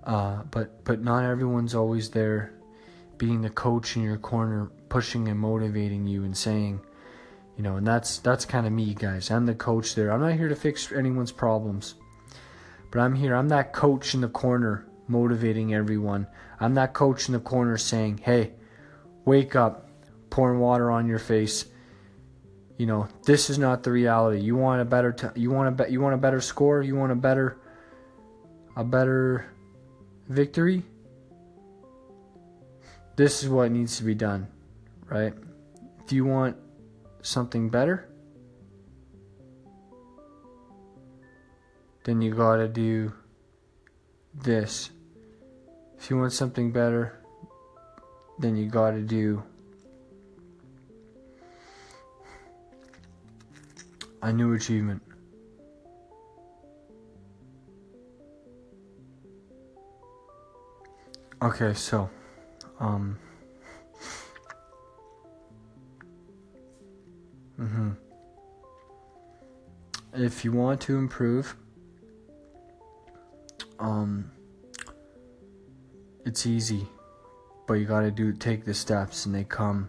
uh, 0.04 0.42
but 0.50 0.84
but 0.84 1.02
not 1.02 1.24
everyone's 1.24 1.74
always 1.74 2.10
there, 2.10 2.52
being 3.18 3.42
the 3.42 3.50
coach 3.50 3.96
in 3.96 4.02
your 4.02 4.16
corner, 4.16 4.70
pushing 4.88 5.28
and 5.28 5.38
motivating 5.38 6.06
you 6.06 6.24
and 6.24 6.36
saying, 6.36 6.80
you 7.56 7.64
know, 7.64 7.76
and 7.76 7.86
that's 7.86 8.18
that's 8.20 8.44
kind 8.44 8.66
of 8.66 8.72
me, 8.72 8.94
guys. 8.94 9.30
I'm 9.30 9.44
the 9.44 9.54
coach 9.54 9.94
there. 9.94 10.12
I'm 10.12 10.20
not 10.20 10.34
here 10.34 10.48
to 10.48 10.56
fix 10.56 10.92
anyone's 10.92 11.32
problems. 11.32 11.96
But 12.90 13.00
I'm 13.00 13.14
here. 13.14 13.34
I'm 13.34 13.48
that 13.48 13.72
coach 13.72 14.14
in 14.14 14.20
the 14.20 14.28
corner 14.28 14.86
motivating 15.08 15.74
everyone. 15.74 16.26
I'm 16.60 16.74
that 16.74 16.94
coach 16.94 17.28
in 17.28 17.34
the 17.34 17.40
corner 17.40 17.76
saying, 17.76 18.18
"Hey, 18.18 18.52
wake 19.24 19.56
up, 19.56 19.88
pouring 20.30 20.60
water 20.60 20.90
on 20.90 21.08
your 21.08 21.18
face. 21.18 21.66
You 22.76 22.86
know, 22.86 23.08
this 23.24 23.50
is 23.50 23.58
not 23.58 23.82
the 23.82 23.90
reality. 23.90 24.40
You 24.40 24.56
want 24.56 24.80
a 24.80 24.84
better 24.84 25.12
t- 25.12 25.40
you 25.40 25.50
want 25.50 25.68
a 25.68 25.84
be- 25.84 25.92
you 25.92 26.00
want 26.00 26.14
a 26.14 26.18
better 26.18 26.40
score, 26.40 26.80
you 26.80 26.94
want 26.94 27.12
a 27.12 27.16
better 27.16 27.58
a 28.76 28.84
better 28.84 29.46
victory? 30.28 30.84
This 33.18 33.42
is 33.42 33.50
what 33.50 33.70
needs 33.70 33.98
to 33.98 34.04
be 34.04 34.14
done, 34.14 34.46
right? 35.10 35.34
If 36.04 36.12
you 36.12 36.24
want 36.24 36.56
something 37.20 37.68
better? 37.68 38.08
then 42.08 42.22
you 42.22 42.34
gotta 42.34 42.66
do 42.66 43.12
this. 44.32 44.88
If 45.98 46.08
you 46.08 46.16
want 46.16 46.32
something 46.32 46.72
better, 46.72 47.22
then 48.38 48.56
you 48.56 48.70
gotta 48.70 49.02
do 49.02 49.42
a 54.22 54.32
new 54.32 54.54
achievement. 54.54 55.02
Okay, 61.42 61.74
so, 61.74 62.08
um, 62.80 63.18
mm-hmm. 67.58 67.90
If 70.14 70.44
you 70.44 70.52
want 70.52 70.80
to 70.82 70.96
improve, 70.96 71.56
um, 73.78 74.30
it's 76.24 76.46
easy, 76.46 76.86
but 77.66 77.74
you 77.74 77.84
gotta 77.84 78.10
do 78.10 78.32
take 78.32 78.64
the 78.64 78.74
steps, 78.74 79.26
and 79.26 79.34
they 79.34 79.44
come. 79.44 79.88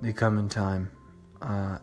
They 0.00 0.12
come 0.12 0.38
in 0.38 0.48
time. 0.48 0.90
Uh, 1.40 1.78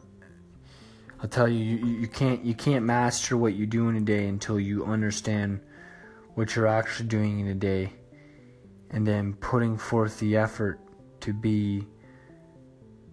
I'll 1.21 1.29
tell 1.29 1.47
you, 1.47 1.59
you, 1.59 1.85
you 2.01 2.07
can't 2.07 2.43
you 2.43 2.53
can't 2.53 2.85
master 2.85 3.37
what 3.37 3.53
you 3.53 3.65
do 3.65 3.89
in 3.89 3.95
a 3.95 4.01
day 4.01 4.27
until 4.27 4.59
you 4.59 4.85
understand 4.85 5.61
what 6.33 6.55
you're 6.55 6.67
actually 6.67 7.09
doing 7.09 7.39
in 7.39 7.47
a 7.47 7.53
day, 7.53 7.93
and 8.91 9.07
then 9.07 9.33
putting 9.33 9.77
forth 9.77 10.19
the 10.19 10.37
effort 10.37 10.79
to 11.21 11.33
be 11.33 11.87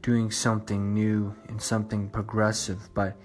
doing 0.03 0.31
something 0.31 0.93
new 0.93 1.35
and 1.49 1.61
something 1.61 2.09
progressive. 2.09 2.89
But 2.95 3.17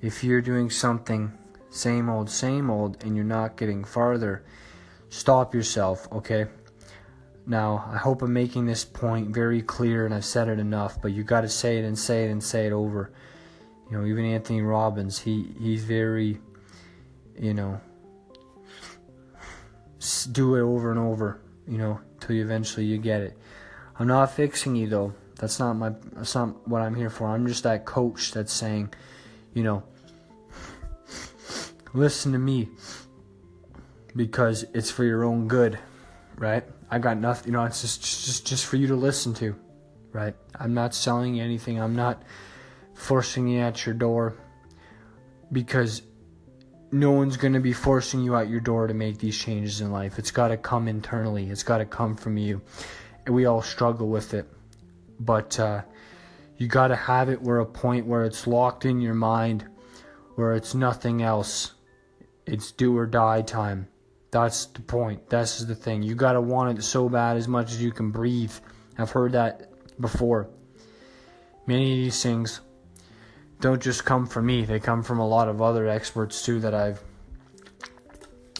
if 0.00 0.22
you're 0.22 0.40
doing 0.40 0.70
something 0.70 1.32
same 1.70 2.08
old, 2.08 2.30
same 2.30 2.70
old, 2.70 3.02
and 3.04 3.14
you're 3.14 3.24
not 3.24 3.56
getting 3.56 3.84
farther, 3.84 4.44
stop 5.08 5.54
yourself, 5.54 6.08
okay? 6.12 6.46
Now, 7.46 7.88
I 7.92 7.96
hope 7.96 8.22
I'm 8.22 8.32
making 8.32 8.66
this 8.66 8.84
point 8.84 9.28
very 9.28 9.62
clear 9.62 10.04
and 10.04 10.14
I've 10.14 10.24
said 10.24 10.48
it 10.48 10.58
enough, 10.58 11.00
but 11.00 11.12
you 11.12 11.22
got 11.22 11.42
to 11.42 11.48
say 11.48 11.78
it 11.78 11.84
and 11.84 11.98
say 11.98 12.24
it 12.24 12.30
and 12.30 12.42
say 12.42 12.66
it 12.66 12.72
over. 12.72 13.12
You 13.88 13.98
know, 13.98 14.06
even 14.06 14.24
Anthony 14.24 14.62
Robbins, 14.62 15.20
he 15.20 15.54
he's 15.60 15.84
very, 15.84 16.40
you 17.38 17.54
know, 17.54 17.80
do 20.32 20.56
it 20.56 20.62
over 20.62 20.90
and 20.90 20.98
over, 20.98 21.40
you 21.68 21.78
know, 21.78 22.00
till 22.20 22.36
you 22.36 22.42
eventually 22.42 22.86
you 22.86 22.98
get 22.98 23.20
it. 23.20 23.38
I'm 23.98 24.06
not 24.06 24.32
fixing 24.32 24.76
you 24.76 24.88
though. 24.88 25.14
That's 25.36 25.58
not 25.58 25.74
my 25.74 25.92
that's 26.12 26.34
not 26.34 26.66
what 26.68 26.82
I'm 26.82 26.94
here 26.94 27.10
for. 27.10 27.28
I'm 27.28 27.46
just 27.46 27.62
that 27.64 27.84
coach 27.84 28.32
that's 28.32 28.52
saying, 28.52 28.92
you 29.54 29.62
know, 29.62 29.82
listen 31.92 32.32
to 32.32 32.38
me 32.38 32.68
because 34.14 34.64
it's 34.74 34.90
for 34.90 35.04
your 35.04 35.24
own 35.24 35.48
good, 35.48 35.78
right? 36.36 36.64
I 36.90 36.98
got 36.98 37.18
nothing, 37.18 37.48
you 37.48 37.52
know, 37.52 37.64
it's 37.64 37.82
just 37.82 38.00
just 38.02 38.46
just 38.46 38.66
for 38.66 38.76
you 38.76 38.86
to 38.88 38.96
listen 38.96 39.34
to, 39.34 39.54
right? 40.12 40.34
I'm 40.58 40.72
not 40.72 40.94
selling 40.94 41.34
you 41.34 41.44
anything. 41.44 41.80
I'm 41.80 41.96
not 41.96 42.22
forcing 42.94 43.48
you 43.48 43.60
at 43.60 43.84
your 43.84 43.94
door 43.94 44.36
because 45.52 46.02
no 46.92 47.10
one's 47.12 47.36
going 47.36 47.52
to 47.52 47.60
be 47.60 47.72
forcing 47.72 48.22
you 48.22 48.34
out 48.34 48.48
your 48.48 48.60
door 48.60 48.86
to 48.86 48.94
make 48.94 49.18
these 49.18 49.36
changes 49.36 49.80
in 49.80 49.90
life. 49.90 50.18
It's 50.18 50.30
got 50.30 50.48
to 50.48 50.56
come 50.56 50.88
internally. 50.88 51.50
It's 51.50 51.62
got 51.62 51.78
to 51.78 51.84
come 51.84 52.16
from 52.16 52.36
you. 52.36 52.62
And 53.24 53.34
we 53.34 53.46
all 53.46 53.62
struggle 53.62 54.08
with 54.08 54.34
it. 54.34 54.48
But 55.18 55.58
uh, 55.58 55.82
you 56.56 56.68
got 56.68 56.88
to 56.88 56.96
have 56.96 57.28
it 57.28 57.42
where 57.42 57.58
a 57.58 57.66
point 57.66 58.06
where 58.06 58.24
it's 58.24 58.46
locked 58.46 58.84
in 58.84 59.00
your 59.00 59.14
mind, 59.14 59.66
where 60.36 60.54
it's 60.54 60.74
nothing 60.74 61.22
else 61.22 61.72
it's 62.46 62.70
do 62.70 62.96
or 62.96 63.06
die 63.06 63.42
time. 63.42 63.88
That's 64.30 64.66
the 64.66 64.80
point. 64.80 65.28
That's 65.28 65.60
the 65.64 65.74
thing. 65.74 66.02
You 66.02 66.14
gotta 66.14 66.40
want 66.40 66.78
it 66.78 66.82
so 66.82 67.08
bad 67.08 67.36
as 67.36 67.48
much 67.48 67.72
as 67.72 67.82
you 67.82 67.90
can 67.90 68.10
breathe. 68.10 68.52
I've 68.96 69.10
heard 69.10 69.32
that 69.32 69.72
before. 70.00 70.48
Many 71.66 71.92
of 71.92 71.96
these 71.96 72.22
things 72.22 72.60
don't 73.60 73.80
just 73.80 74.04
come 74.04 74.26
from 74.26 74.46
me, 74.46 74.64
they 74.64 74.78
come 74.78 75.02
from 75.02 75.18
a 75.18 75.26
lot 75.26 75.48
of 75.48 75.62
other 75.62 75.88
experts 75.88 76.44
too 76.44 76.60
that 76.60 76.74
I've 76.74 77.00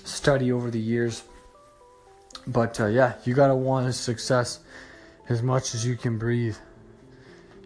studied 0.05 0.53
over 0.53 0.71
the 0.71 0.81
years. 0.81 1.25
But 2.47 2.81
uh, 2.81 2.87
yeah, 2.87 3.15
you 3.25 3.35
gotta 3.35 3.55
want 3.55 3.93
success 3.95 4.61
as 5.29 5.43
much 5.43 5.75
as 5.75 5.85
you 5.85 5.97
can 5.97 6.19
breathe. 6.19 6.57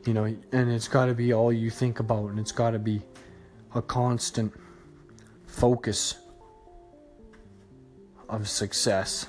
You 0.07 0.14
know, 0.14 0.25
and 0.25 0.73
it's 0.73 0.88
gotta 0.88 1.14
be 1.14 1.33
all 1.33 1.53
you 1.53 1.71
think 1.71 2.01
about, 2.01 2.31
and 2.31 2.38
it's 2.38 2.53
gotta 2.53 2.79
be 2.79 3.03
a 3.75 3.83
constant 3.83 4.53
focus 5.47 6.16
of 8.29 8.49
success. 8.49 9.27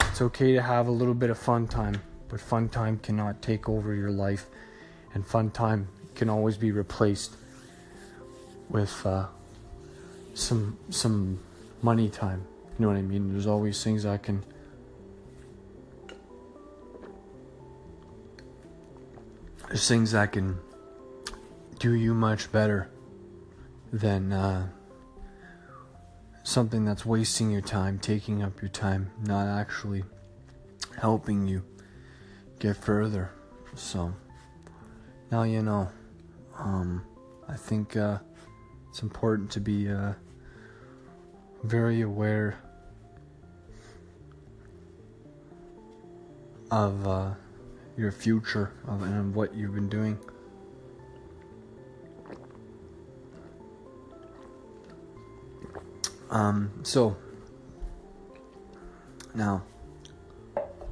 It's 0.00 0.22
okay 0.22 0.54
to 0.54 0.62
have 0.62 0.88
a 0.88 0.90
little 0.90 1.14
bit 1.14 1.30
of 1.30 1.38
fun 1.38 1.68
time, 1.68 2.00
but 2.28 2.40
fun 2.40 2.68
time 2.68 2.98
cannot 2.98 3.42
take 3.42 3.68
over 3.68 3.94
your 3.94 4.10
life, 4.10 4.46
and 5.14 5.24
fun 5.26 5.50
time 5.50 5.88
can 6.18 6.28
always 6.28 6.56
be 6.56 6.72
replaced 6.72 7.36
with 8.68 9.06
uh, 9.06 9.26
some 10.34 10.76
some 10.90 11.38
money 11.80 12.10
time. 12.10 12.44
You 12.78 12.84
know 12.84 12.88
what 12.88 12.98
I 12.98 13.02
mean? 13.02 13.32
There's 13.32 13.46
always 13.46 13.82
things 13.82 14.04
I 14.04 14.18
can. 14.18 14.44
There's 19.68 19.86
things 19.86 20.12
that 20.12 20.32
can 20.32 20.58
do 21.78 21.94
you 21.94 22.14
much 22.14 22.50
better 22.50 22.90
than 23.92 24.32
uh, 24.32 24.68
something 26.42 26.84
that's 26.84 27.06
wasting 27.06 27.50
your 27.50 27.60
time, 27.60 27.98
taking 27.98 28.42
up 28.42 28.60
your 28.60 28.70
time, 28.70 29.10
not 29.24 29.46
actually 29.46 30.02
helping 31.00 31.46
you 31.46 31.62
get 32.58 32.76
further. 32.76 33.30
So 33.76 34.12
now 35.30 35.44
you 35.44 35.62
know. 35.62 35.88
Um, 36.58 37.04
I 37.48 37.54
think 37.56 37.96
uh, 37.96 38.18
it's 38.90 39.02
important 39.02 39.50
to 39.52 39.60
be 39.60 39.88
uh, 39.88 40.12
very 41.62 42.02
aware 42.02 42.58
of 46.70 47.06
uh, 47.06 47.30
your 47.96 48.12
future 48.12 48.72
of, 48.86 49.02
and 49.02 49.34
what 49.34 49.54
you've 49.54 49.74
been 49.74 49.88
doing. 49.88 50.18
Um, 56.30 56.70
so 56.82 57.16
now, 59.34 59.62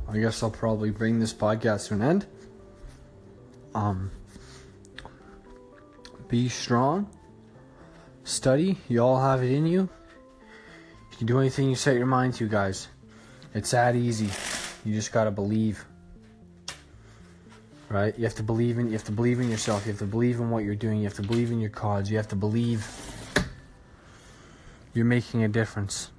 I 0.08 0.18
guess 0.18 0.42
I'll 0.42 0.50
probably 0.50 0.90
bring 0.90 1.18
this 1.18 1.34
podcast 1.34 1.88
to 1.88 1.94
an 1.94 2.02
end. 2.02 2.26
Um, 3.74 4.10
be 6.28 6.48
strong, 6.48 7.08
study. 8.24 8.78
You 8.88 9.00
all 9.00 9.20
have 9.20 9.42
it 9.42 9.52
in 9.52 9.66
you. 9.66 9.88
You 11.10 11.16
can 11.18 11.26
do 11.26 11.38
anything 11.38 11.68
you 11.68 11.76
set 11.76 11.96
your 11.96 12.06
mind 12.06 12.34
to, 12.34 12.48
guys. 12.48 12.88
It's 13.54 13.70
that 13.70 13.94
easy. 13.94 14.28
You 14.84 14.94
just 14.94 15.12
gotta 15.12 15.30
believe. 15.30 15.84
Right? 17.88 18.16
You 18.18 18.24
have 18.24 18.34
to 18.34 18.42
believe 18.42 18.78
in 18.78 18.86
you 18.86 18.92
have 18.92 19.04
to 19.04 19.12
believe 19.12 19.40
in 19.40 19.48
yourself. 19.48 19.86
You 19.86 19.92
have 19.92 20.00
to 20.00 20.06
believe 20.06 20.40
in 20.40 20.50
what 20.50 20.64
you're 20.64 20.74
doing. 20.74 20.98
You 20.98 21.04
have 21.04 21.14
to 21.14 21.22
believe 21.22 21.50
in 21.50 21.60
your 21.60 21.70
cause. 21.70 22.10
You 22.10 22.16
have 22.16 22.28
to 22.28 22.36
believe 22.36 22.86
you're 24.92 25.04
making 25.04 25.44
a 25.44 25.48
difference. 25.48 26.10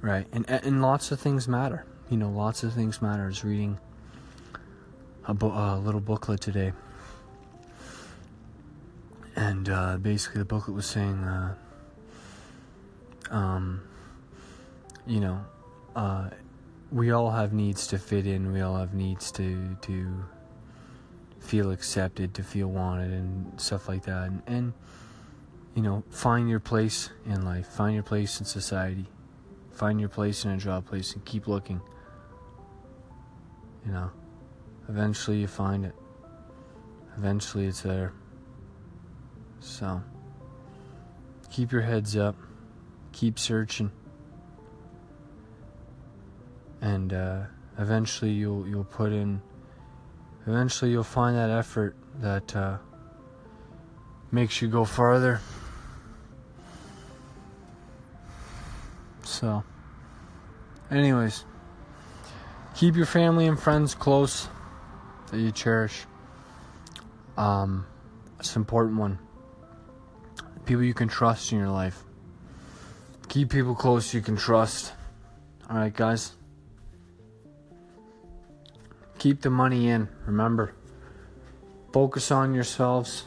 Right? 0.00 0.26
And 0.32 0.48
and 0.48 0.80
lots 0.80 1.10
of 1.10 1.20
things 1.20 1.48
matter. 1.48 1.84
You 2.08 2.16
know, 2.16 2.30
lots 2.30 2.62
of 2.62 2.72
things 2.72 3.02
matter. 3.02 3.24
I 3.24 3.26
was 3.26 3.44
reading 3.44 3.78
a, 5.26 5.34
bo- 5.34 5.52
a 5.52 5.78
little 5.78 6.00
booklet 6.00 6.40
today. 6.40 6.72
And 9.40 9.70
uh, 9.70 9.96
basically, 9.96 10.40
the 10.40 10.44
booklet 10.44 10.76
was 10.76 10.84
saying, 10.84 11.24
uh, 11.24 11.54
um, 13.30 13.80
you 15.06 15.18
know, 15.18 15.42
uh, 15.96 16.28
we 16.92 17.10
all 17.10 17.30
have 17.30 17.54
needs 17.54 17.86
to 17.86 17.98
fit 17.98 18.26
in. 18.26 18.52
We 18.52 18.60
all 18.60 18.76
have 18.76 18.92
needs 18.92 19.32
to 19.32 19.78
to 19.80 20.24
feel 21.38 21.70
accepted, 21.70 22.34
to 22.34 22.42
feel 22.42 22.68
wanted, 22.68 23.12
and 23.12 23.58
stuff 23.58 23.88
like 23.88 24.02
that. 24.04 24.28
And, 24.28 24.42
and 24.46 24.72
you 25.74 25.80
know, 25.80 26.04
find 26.10 26.50
your 26.50 26.60
place 26.60 27.08
in 27.24 27.42
life, 27.42 27.66
find 27.66 27.94
your 27.94 28.02
place 28.02 28.40
in 28.40 28.44
society, 28.44 29.06
find 29.72 29.98
your 29.98 30.10
place 30.10 30.44
in 30.44 30.50
a 30.50 30.58
job 30.58 30.84
place, 30.84 31.14
and 31.14 31.24
keep 31.24 31.48
looking. 31.48 31.80
You 33.86 33.92
know, 33.92 34.10
eventually 34.90 35.38
you 35.38 35.46
find 35.46 35.86
it. 35.86 35.94
Eventually 37.16 37.68
it's 37.68 37.80
there. 37.80 38.12
So, 39.60 40.02
keep 41.50 41.70
your 41.70 41.82
heads 41.82 42.16
up, 42.16 42.34
keep 43.12 43.38
searching, 43.38 43.92
and 46.80 47.12
uh, 47.12 47.42
eventually 47.78 48.32
you'll 48.32 48.66
you'll 48.66 48.84
put 48.84 49.12
in. 49.12 49.42
Eventually 50.46 50.90
you'll 50.90 51.04
find 51.04 51.36
that 51.36 51.50
effort 51.50 51.94
that 52.20 52.56
uh, 52.56 52.78
makes 54.32 54.62
you 54.62 54.68
go 54.68 54.84
farther. 54.84 55.40
So, 59.24 59.62
anyways, 60.90 61.44
keep 62.74 62.96
your 62.96 63.06
family 63.06 63.46
and 63.46 63.60
friends 63.60 63.94
close 63.94 64.48
that 65.30 65.38
you 65.38 65.52
cherish. 65.52 66.06
Um, 67.36 67.86
it's 68.38 68.56
an 68.56 68.62
important 68.62 68.98
one. 68.98 69.18
People 70.66 70.84
you 70.84 70.94
can 70.94 71.08
trust 71.08 71.52
in 71.52 71.58
your 71.58 71.68
life. 71.68 72.02
Keep 73.28 73.50
people 73.50 73.74
close 73.74 74.12
you 74.12 74.20
can 74.20 74.36
trust. 74.36 74.92
Alright, 75.68 75.94
guys. 75.94 76.32
Keep 79.18 79.42
the 79.42 79.50
money 79.50 79.88
in, 79.88 80.08
remember. 80.26 80.74
Focus 81.92 82.30
on 82.30 82.54
yourselves. 82.54 83.24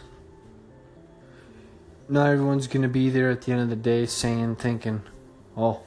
Not 2.10 2.30
everyone's 2.30 2.68
going 2.68 2.82
to 2.82 2.90
be 2.90 3.10
there 3.10 3.30
at 3.30 3.44
the 3.44 3.52
end 3.52 3.62
of 3.62 3.70
the 3.70 3.76
day 3.76 4.06
saying, 4.06 4.58
thinking, 4.58 5.04
oh, 5.56 5.82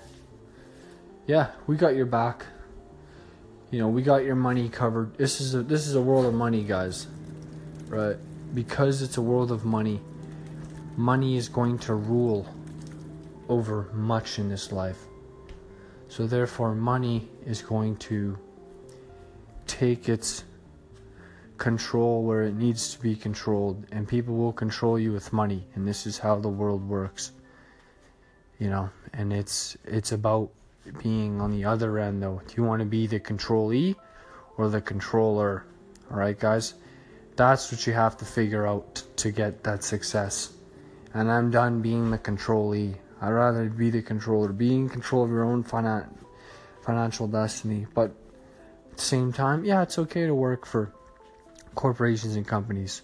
yeah, 1.27 1.51
we 1.67 1.77
got 1.77 1.97
your 1.97 2.07
back. 2.07 2.47
You 3.71 3.81
know, 3.81 3.89
we 3.89 4.03
got 4.03 4.25
your 4.25 4.37
money 4.37 4.69
covered. 4.69 5.19
This 5.19 5.41
is 5.41 5.55
a 5.55 5.63
this 5.63 5.87
is 5.87 5.95
a 5.95 6.01
world 6.01 6.25
of 6.25 6.35
money, 6.35 6.63
guys. 6.63 7.09
Right? 7.89 8.17
Because 8.55 9.03
it's 9.03 9.17
a 9.17 9.23
world 9.23 9.51
of 9.51 9.65
money. 9.65 10.01
Money 10.97 11.37
is 11.37 11.49
going 11.49 11.79
to 11.79 11.95
rule 11.95 12.47
over 13.49 13.89
much 13.93 14.39
in 14.39 14.49
this 14.49 14.73
life. 14.73 14.99
So 16.09 16.27
therefore 16.27 16.75
money 16.75 17.29
is 17.45 17.63
going 17.63 17.97
to 17.97 18.39
take 19.67 20.09
its 20.09 20.45
control 21.59 22.23
where 22.23 22.43
it 22.43 22.55
needs 22.55 22.95
to 22.95 23.01
be 23.01 23.17
controlled 23.17 23.87
and 23.91 24.07
people 24.07 24.37
will 24.37 24.53
control 24.53 24.99
you 24.99 25.11
with 25.13 25.33
money 25.33 25.67
and 25.75 25.89
this 25.89 26.07
is 26.07 26.19
how 26.19 26.39
the 26.39 26.49
world 26.49 26.87
works 26.87 27.33
you 28.59 28.69
know 28.69 28.91
and 29.15 29.33
it's 29.33 29.75
it's 29.87 30.13
about 30.13 30.51
being 31.03 31.41
on 31.41 31.51
the 31.51 31.65
other 31.65 31.99
end 31.99 32.23
though. 32.23 32.41
Do 32.47 32.55
you 32.57 32.65
want 32.65 32.81
to 32.81 32.87
be 32.87 33.07
the 33.07 33.21
controlee 33.21 33.95
or 34.57 34.69
the 34.69 34.81
controller? 34.81 35.65
All 36.11 36.19
right, 36.19 36.39
guys. 36.39 36.75
That's 37.37 37.71
what 37.71 37.87
you 37.87 37.93
have 37.93 38.17
to 38.19 38.25
figure 38.25 38.67
out 38.67 39.03
to 39.17 39.31
get 39.31 39.63
that 39.65 39.85
success. 39.85 40.53
And 41.17 41.31
I'm 41.31 41.51
done 41.51 41.81
being 41.83 42.11
the 42.11 42.19
controlee. 42.19 42.97
I'd 43.21 43.31
rather 43.31 43.69
be 43.69 43.91
the 43.91 44.03
controller, 44.03 44.53
be 44.53 44.75
in 44.75 44.89
control 44.89 45.25
of 45.25 45.31
your 45.31 45.45
own 45.45 45.65
finan- 45.65 46.13
financial 46.83 47.27
destiny. 47.27 47.87
But 47.95 48.11
at 48.91 48.97
the 48.99 49.03
same 49.03 49.33
time, 49.33 49.65
yeah, 49.65 49.83
it's 49.83 49.99
okay 49.99 50.27
to 50.27 50.35
work 50.35 50.67
for 50.67 50.93
corporations 51.75 52.37
and 52.37 52.47
companies 52.47 53.03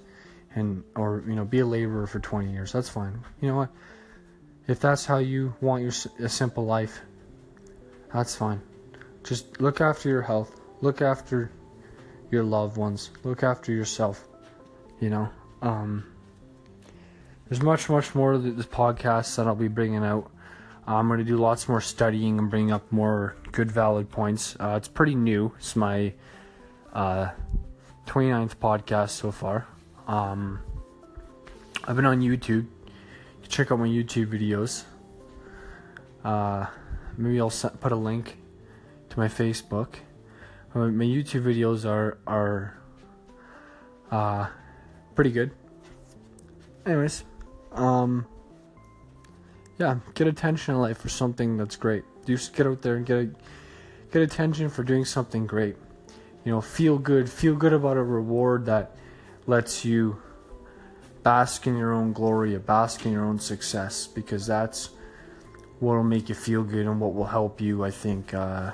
and 0.55 0.83
or 0.97 1.23
you 1.27 1.35
know 1.35 1.45
be 1.45 1.59
a 1.61 1.67
laborer 1.67 2.07
for 2.07 2.19
20 2.21 2.51
years 2.51 2.73
that's 2.73 2.89
fine 2.89 3.23
you 3.41 3.49
know 3.49 3.57
what 3.57 3.69
if 4.67 4.81
that's 4.81 5.05
how 5.05 5.19
you 5.19 5.55
want 5.61 5.83
your 5.83 5.93
a 6.21 6.29
simple 6.29 6.65
life 6.65 7.03
that's 8.13 8.35
fine. 8.35 8.61
Just 9.25 9.61
look 9.61 9.81
after 9.81 10.09
your 10.09 10.23
health. 10.23 10.61
Look 10.81 11.01
after 11.01 11.51
your 12.31 12.45
loved 12.45 12.77
ones. 12.77 13.11
Look 13.25 13.43
after 13.43 13.73
yourself. 13.73 14.27
You 15.01 15.11
know, 15.11 15.31
um, 15.63 16.12
there's 17.53 17.63
much, 17.63 17.91
much 17.91 18.15
more 18.15 18.33
of 18.33 18.57
this 18.57 18.65
podcast 18.65 19.37
that 19.37 19.47
I'll 19.47 19.55
be 19.55 19.69
bringing 19.69 20.03
out. 20.03 20.31
I'm 20.87 21.07
going 21.09 21.19
to 21.19 21.25
do 21.25 21.37
lots 21.37 21.69
more 21.69 21.83
studying 21.83 22.39
and 22.39 22.49
bring 22.49 22.73
up 22.73 22.91
more 22.91 23.37
good, 23.51 23.71
valid 23.71 24.09
points. 24.09 24.57
Uh, 24.59 24.73
it's 24.79 24.89
pretty 24.89 25.15
new. 25.15 25.53
It's 25.59 25.77
my 25.77 26.15
uh, 26.95 27.29
29th 28.07 28.57
podcast 28.57 29.11
so 29.11 29.31
far. 29.31 29.67
Um, 30.07 30.61
I've 31.85 31.95
been 31.95 32.07
on 32.07 32.23
YouTube. 32.23 32.69
check 33.47 33.71
out 33.71 33.81
my 33.81 33.87
YouTube 33.87 34.29
videos. 34.29 34.85
Uh, 36.25 36.65
maybe 37.19 37.39
I'll 37.39 37.51
put 37.51 37.93
a 37.93 37.97
link 37.97 38.39
to 39.11 39.19
my 39.19 39.29
Facebook. 39.29 39.97
Uh, 40.75 40.87
my 40.87 41.05
YouTube 41.05 41.43
videos 41.43 41.85
are 41.85 42.17
are 42.27 42.79
uh, 44.11 44.47
pretty 45.15 45.33
good. 45.33 45.51
Anyways, 46.87 47.25
um, 47.75 48.27
yeah, 49.79 49.99
get 50.15 50.27
attention 50.27 50.75
in 50.75 50.81
life 50.81 50.99
for 50.99 51.09
something 51.09 51.57
that's 51.57 51.77
great. 51.77 52.05
Just 52.27 52.55
get 52.55 52.67
out 52.67 52.83
there 52.83 52.97
and 52.97 53.07
get 53.07 53.19
a, 53.19 53.31
get 54.13 54.23
attention 54.23 54.69
for 54.69 54.83
doing 54.83 55.05
something 55.05 55.47
great. 55.47 55.77
You 56.45 56.53
know, 56.53 56.61
feel 56.61 56.99
good. 56.99 57.31
Feel 57.31 57.55
good 57.55 57.73
about 57.73 57.97
a 57.97 58.03
reward 58.03 58.67
that 58.67 58.97
lets 59.47 59.85
you 59.85 60.21
bask 61.23 61.67
in 61.67 61.77
your 61.77 61.93
own 61.93 62.13
glory, 62.13 62.57
bask 62.59 63.07
in 63.07 63.13
your 63.13 63.25
own 63.25 63.39
success, 63.39 64.07
because 64.07 64.47
that's 64.47 64.91
what 65.79 65.95
will 65.95 66.03
make 66.05 66.29
you 66.29 66.35
feel 66.35 66.63
good 66.63 66.87
and 66.87 67.01
what 67.01 67.15
will 67.15 67.27
help 67.27 67.61
you, 67.61 67.85
I 67.85 67.91
think, 67.91 68.35
uh, 68.35 68.73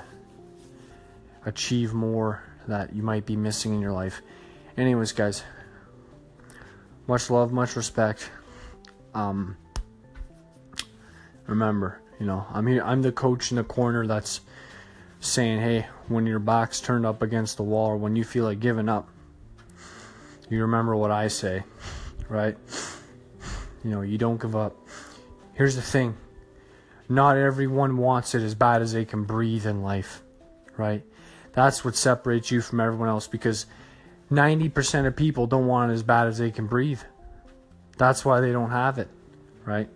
achieve 1.45 1.93
more 1.93 2.43
that 2.67 2.93
you 2.95 3.01
might 3.01 3.25
be 3.25 3.35
missing 3.35 3.73
in 3.73 3.81
your 3.81 3.91
life. 3.91 4.21
Anyways, 4.77 5.11
guys, 5.11 5.43
much 7.07 7.29
love, 7.29 7.51
much 7.51 7.75
respect. 7.75 8.29
Um, 9.13 9.57
remember, 11.47 12.01
you 12.19 12.25
know, 12.25 12.45
I'm 12.51 12.67
here. 12.67 12.83
I'm 12.83 13.01
the 13.01 13.11
coach 13.11 13.51
in 13.51 13.57
the 13.57 13.63
corner 13.63 14.05
that's 14.07 14.41
saying, 15.19 15.59
"Hey, 15.59 15.87
when 16.07 16.25
your 16.25 16.39
back's 16.39 16.79
turned 16.79 17.05
up 17.05 17.21
against 17.21 17.57
the 17.57 17.63
wall, 17.63 17.87
or 17.87 17.97
when 17.97 18.15
you 18.15 18.23
feel 18.23 18.45
like 18.45 18.59
giving 18.59 18.89
up, 18.89 19.09
you 20.49 20.61
remember 20.61 20.95
what 20.95 21.11
I 21.11 21.27
say, 21.27 21.63
right? 22.29 22.57
You 23.83 23.91
know, 23.91 24.01
you 24.01 24.17
don't 24.17 24.41
give 24.41 24.55
up. 24.55 24.75
Here's 25.53 25.75
the 25.75 25.81
thing." 25.81 26.15
not 27.09 27.35
everyone 27.35 27.97
wants 27.97 28.35
it 28.35 28.43
as 28.43 28.53
bad 28.53 28.83
as 28.83 28.93
they 28.93 29.03
can 29.03 29.23
breathe 29.23 29.65
in 29.65 29.81
life, 29.81 30.21
right? 30.77 31.03
That's 31.53 31.83
what 31.83 31.95
separates 31.95 32.51
you 32.51 32.61
from 32.61 32.79
everyone 32.79 33.09
else 33.09 33.27
because 33.27 33.65
90% 34.31 35.07
of 35.07 35.15
people 35.15 35.47
don't 35.47 35.65
want 35.65 35.91
it 35.91 35.95
as 35.95 36.03
bad 36.03 36.27
as 36.27 36.37
they 36.37 36.51
can 36.51 36.67
breathe. 36.67 37.01
That's 37.99 38.23
why 38.23 38.39
they 38.39 38.53
don't 38.53 38.71
have 38.71 38.97
it, 38.97 39.09
right? 39.65 39.89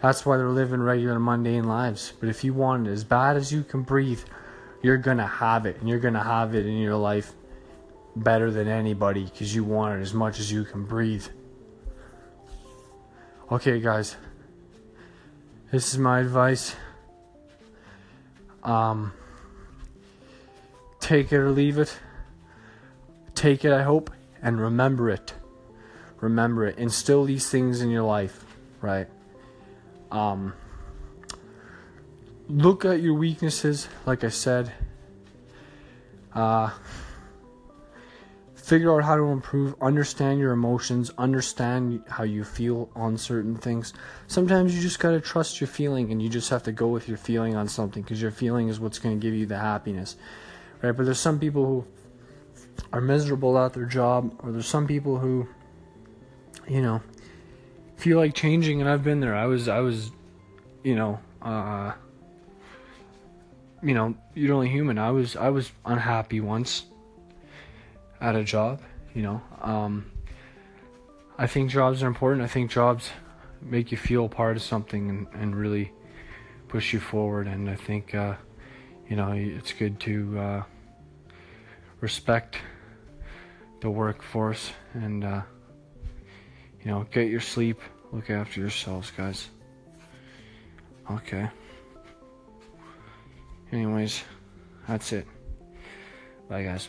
That's 0.00 0.24
why 0.24 0.38
they're 0.38 0.48
living 0.48 0.80
regular 0.80 1.20
mundane 1.20 1.64
lives. 1.64 2.14
But 2.18 2.30
if 2.30 2.42
you 2.42 2.54
want 2.54 2.88
it 2.88 2.90
as 2.90 3.04
bad 3.04 3.36
as 3.36 3.52
you 3.52 3.62
can 3.62 3.82
breathe, 3.82 4.22
you're 4.82 4.96
going 4.96 5.18
to 5.18 5.26
have 5.26 5.66
it 5.66 5.78
and 5.78 5.88
you're 5.88 5.98
going 5.98 6.14
to 6.14 6.22
have 6.22 6.54
it 6.54 6.64
in 6.64 6.78
your 6.78 6.96
life 6.96 7.32
better 8.16 8.50
than 8.50 8.66
anybody 8.66 9.24
because 9.24 9.54
you 9.54 9.62
want 9.62 9.98
it 9.98 10.02
as 10.02 10.14
much 10.14 10.40
as 10.40 10.50
you 10.50 10.64
can 10.64 10.86
breathe. 10.86 11.26
Okay, 13.52 13.78
guys. 13.78 14.16
This 15.70 15.92
is 15.92 15.98
my 15.98 16.20
advice. 16.20 16.74
Um, 18.62 19.12
take 20.98 21.30
it 21.30 21.36
or 21.36 21.50
leave 21.50 21.76
it. 21.76 21.94
Take 23.34 23.66
it, 23.66 23.72
I 23.72 23.82
hope, 23.82 24.10
and 24.40 24.58
remember 24.58 25.10
it. 25.10 25.34
Remember 26.20 26.66
it. 26.66 26.78
Instill 26.78 27.24
these 27.24 27.48
things 27.48 27.80
in 27.80 27.90
your 27.90 28.02
life, 28.02 28.44
right? 28.80 29.06
Um, 30.10 30.52
look 32.48 32.84
at 32.84 33.00
your 33.00 33.14
weaknesses, 33.14 33.88
like 34.06 34.24
I 34.24 34.28
said. 34.28 34.72
Uh, 36.34 36.70
figure 38.54 38.94
out 38.94 39.04
how 39.04 39.16
to 39.16 39.24
improve, 39.24 39.74
understand 39.80 40.38
your 40.38 40.52
emotions, 40.52 41.10
understand 41.16 42.02
how 42.08 42.24
you 42.24 42.44
feel 42.44 42.90
on 42.94 43.16
certain 43.16 43.56
things. 43.56 43.94
Sometimes 44.26 44.74
you 44.74 44.82
just 44.82 44.98
got 44.98 45.12
to 45.12 45.20
trust 45.20 45.60
your 45.60 45.68
feeling 45.68 46.12
and 46.12 46.20
you 46.20 46.28
just 46.28 46.50
have 46.50 46.62
to 46.64 46.72
go 46.72 46.88
with 46.88 47.08
your 47.08 47.16
feeling 47.16 47.56
on 47.56 47.66
something 47.68 48.02
because 48.02 48.20
your 48.20 48.30
feeling 48.30 48.68
is 48.68 48.78
what's 48.78 48.98
going 48.98 49.18
to 49.18 49.22
give 49.22 49.34
you 49.34 49.46
the 49.46 49.56
happiness. 49.56 50.16
Right? 50.82 50.92
But 50.92 51.06
there's 51.06 51.18
some 51.18 51.38
people 51.38 51.64
who 51.64 51.84
are 52.92 53.00
miserable 53.00 53.58
at 53.58 53.72
their 53.72 53.86
job 53.86 54.38
or 54.42 54.52
there's 54.52 54.66
some 54.66 54.86
people 54.86 55.18
who 55.18 55.48
you 56.68 56.82
know 56.82 57.00
feel 57.96 58.18
like 58.18 58.34
changing 58.34 58.80
and 58.80 58.88
I've 58.88 59.02
been 59.02 59.20
there. 59.20 59.34
I 59.34 59.46
was 59.46 59.68
I 59.68 59.80
was 59.80 60.10
you 60.84 60.94
know, 60.94 61.18
uh 61.42 61.92
you 63.82 63.94
know, 63.94 64.14
you're 64.34 64.54
only 64.54 64.68
human. 64.68 64.98
I 64.98 65.10
was 65.10 65.36
I 65.36 65.50
was 65.50 65.70
unhappy 65.84 66.40
once 66.40 66.84
at 68.20 68.34
a 68.34 68.44
job, 68.44 68.80
you 69.14 69.22
know. 69.22 69.40
Um, 69.60 70.10
I 71.38 71.46
think 71.46 71.70
jobs 71.70 72.02
are 72.02 72.08
important. 72.08 72.42
I 72.42 72.48
think 72.48 72.70
jobs 72.70 73.10
make 73.62 73.92
you 73.92 73.98
feel 73.98 74.28
part 74.28 74.56
of 74.56 74.62
something 74.62 75.08
and, 75.10 75.26
and 75.34 75.56
really 75.56 75.92
push 76.68 76.92
you 76.92 77.00
forward. 77.00 77.46
And 77.46 77.70
I 77.70 77.76
think, 77.76 78.14
uh, 78.14 78.34
you 79.08 79.16
know, 79.16 79.32
it's 79.32 79.72
good 79.72 80.00
to 80.00 80.38
uh, 80.38 80.62
respect 82.00 82.58
the 83.80 83.90
workforce 83.90 84.72
and, 84.94 85.24
uh, 85.24 85.42
you 86.88 86.94
know, 86.94 87.06
get 87.10 87.28
your 87.28 87.42
sleep, 87.42 87.82
look 88.12 88.30
after 88.30 88.60
yourselves, 88.60 89.12
guys. 89.14 89.50
Okay. 91.10 91.46
Anyways, 93.70 94.22
that's 94.86 95.12
it. 95.12 95.26
Bye, 96.48 96.62
guys. 96.62 96.88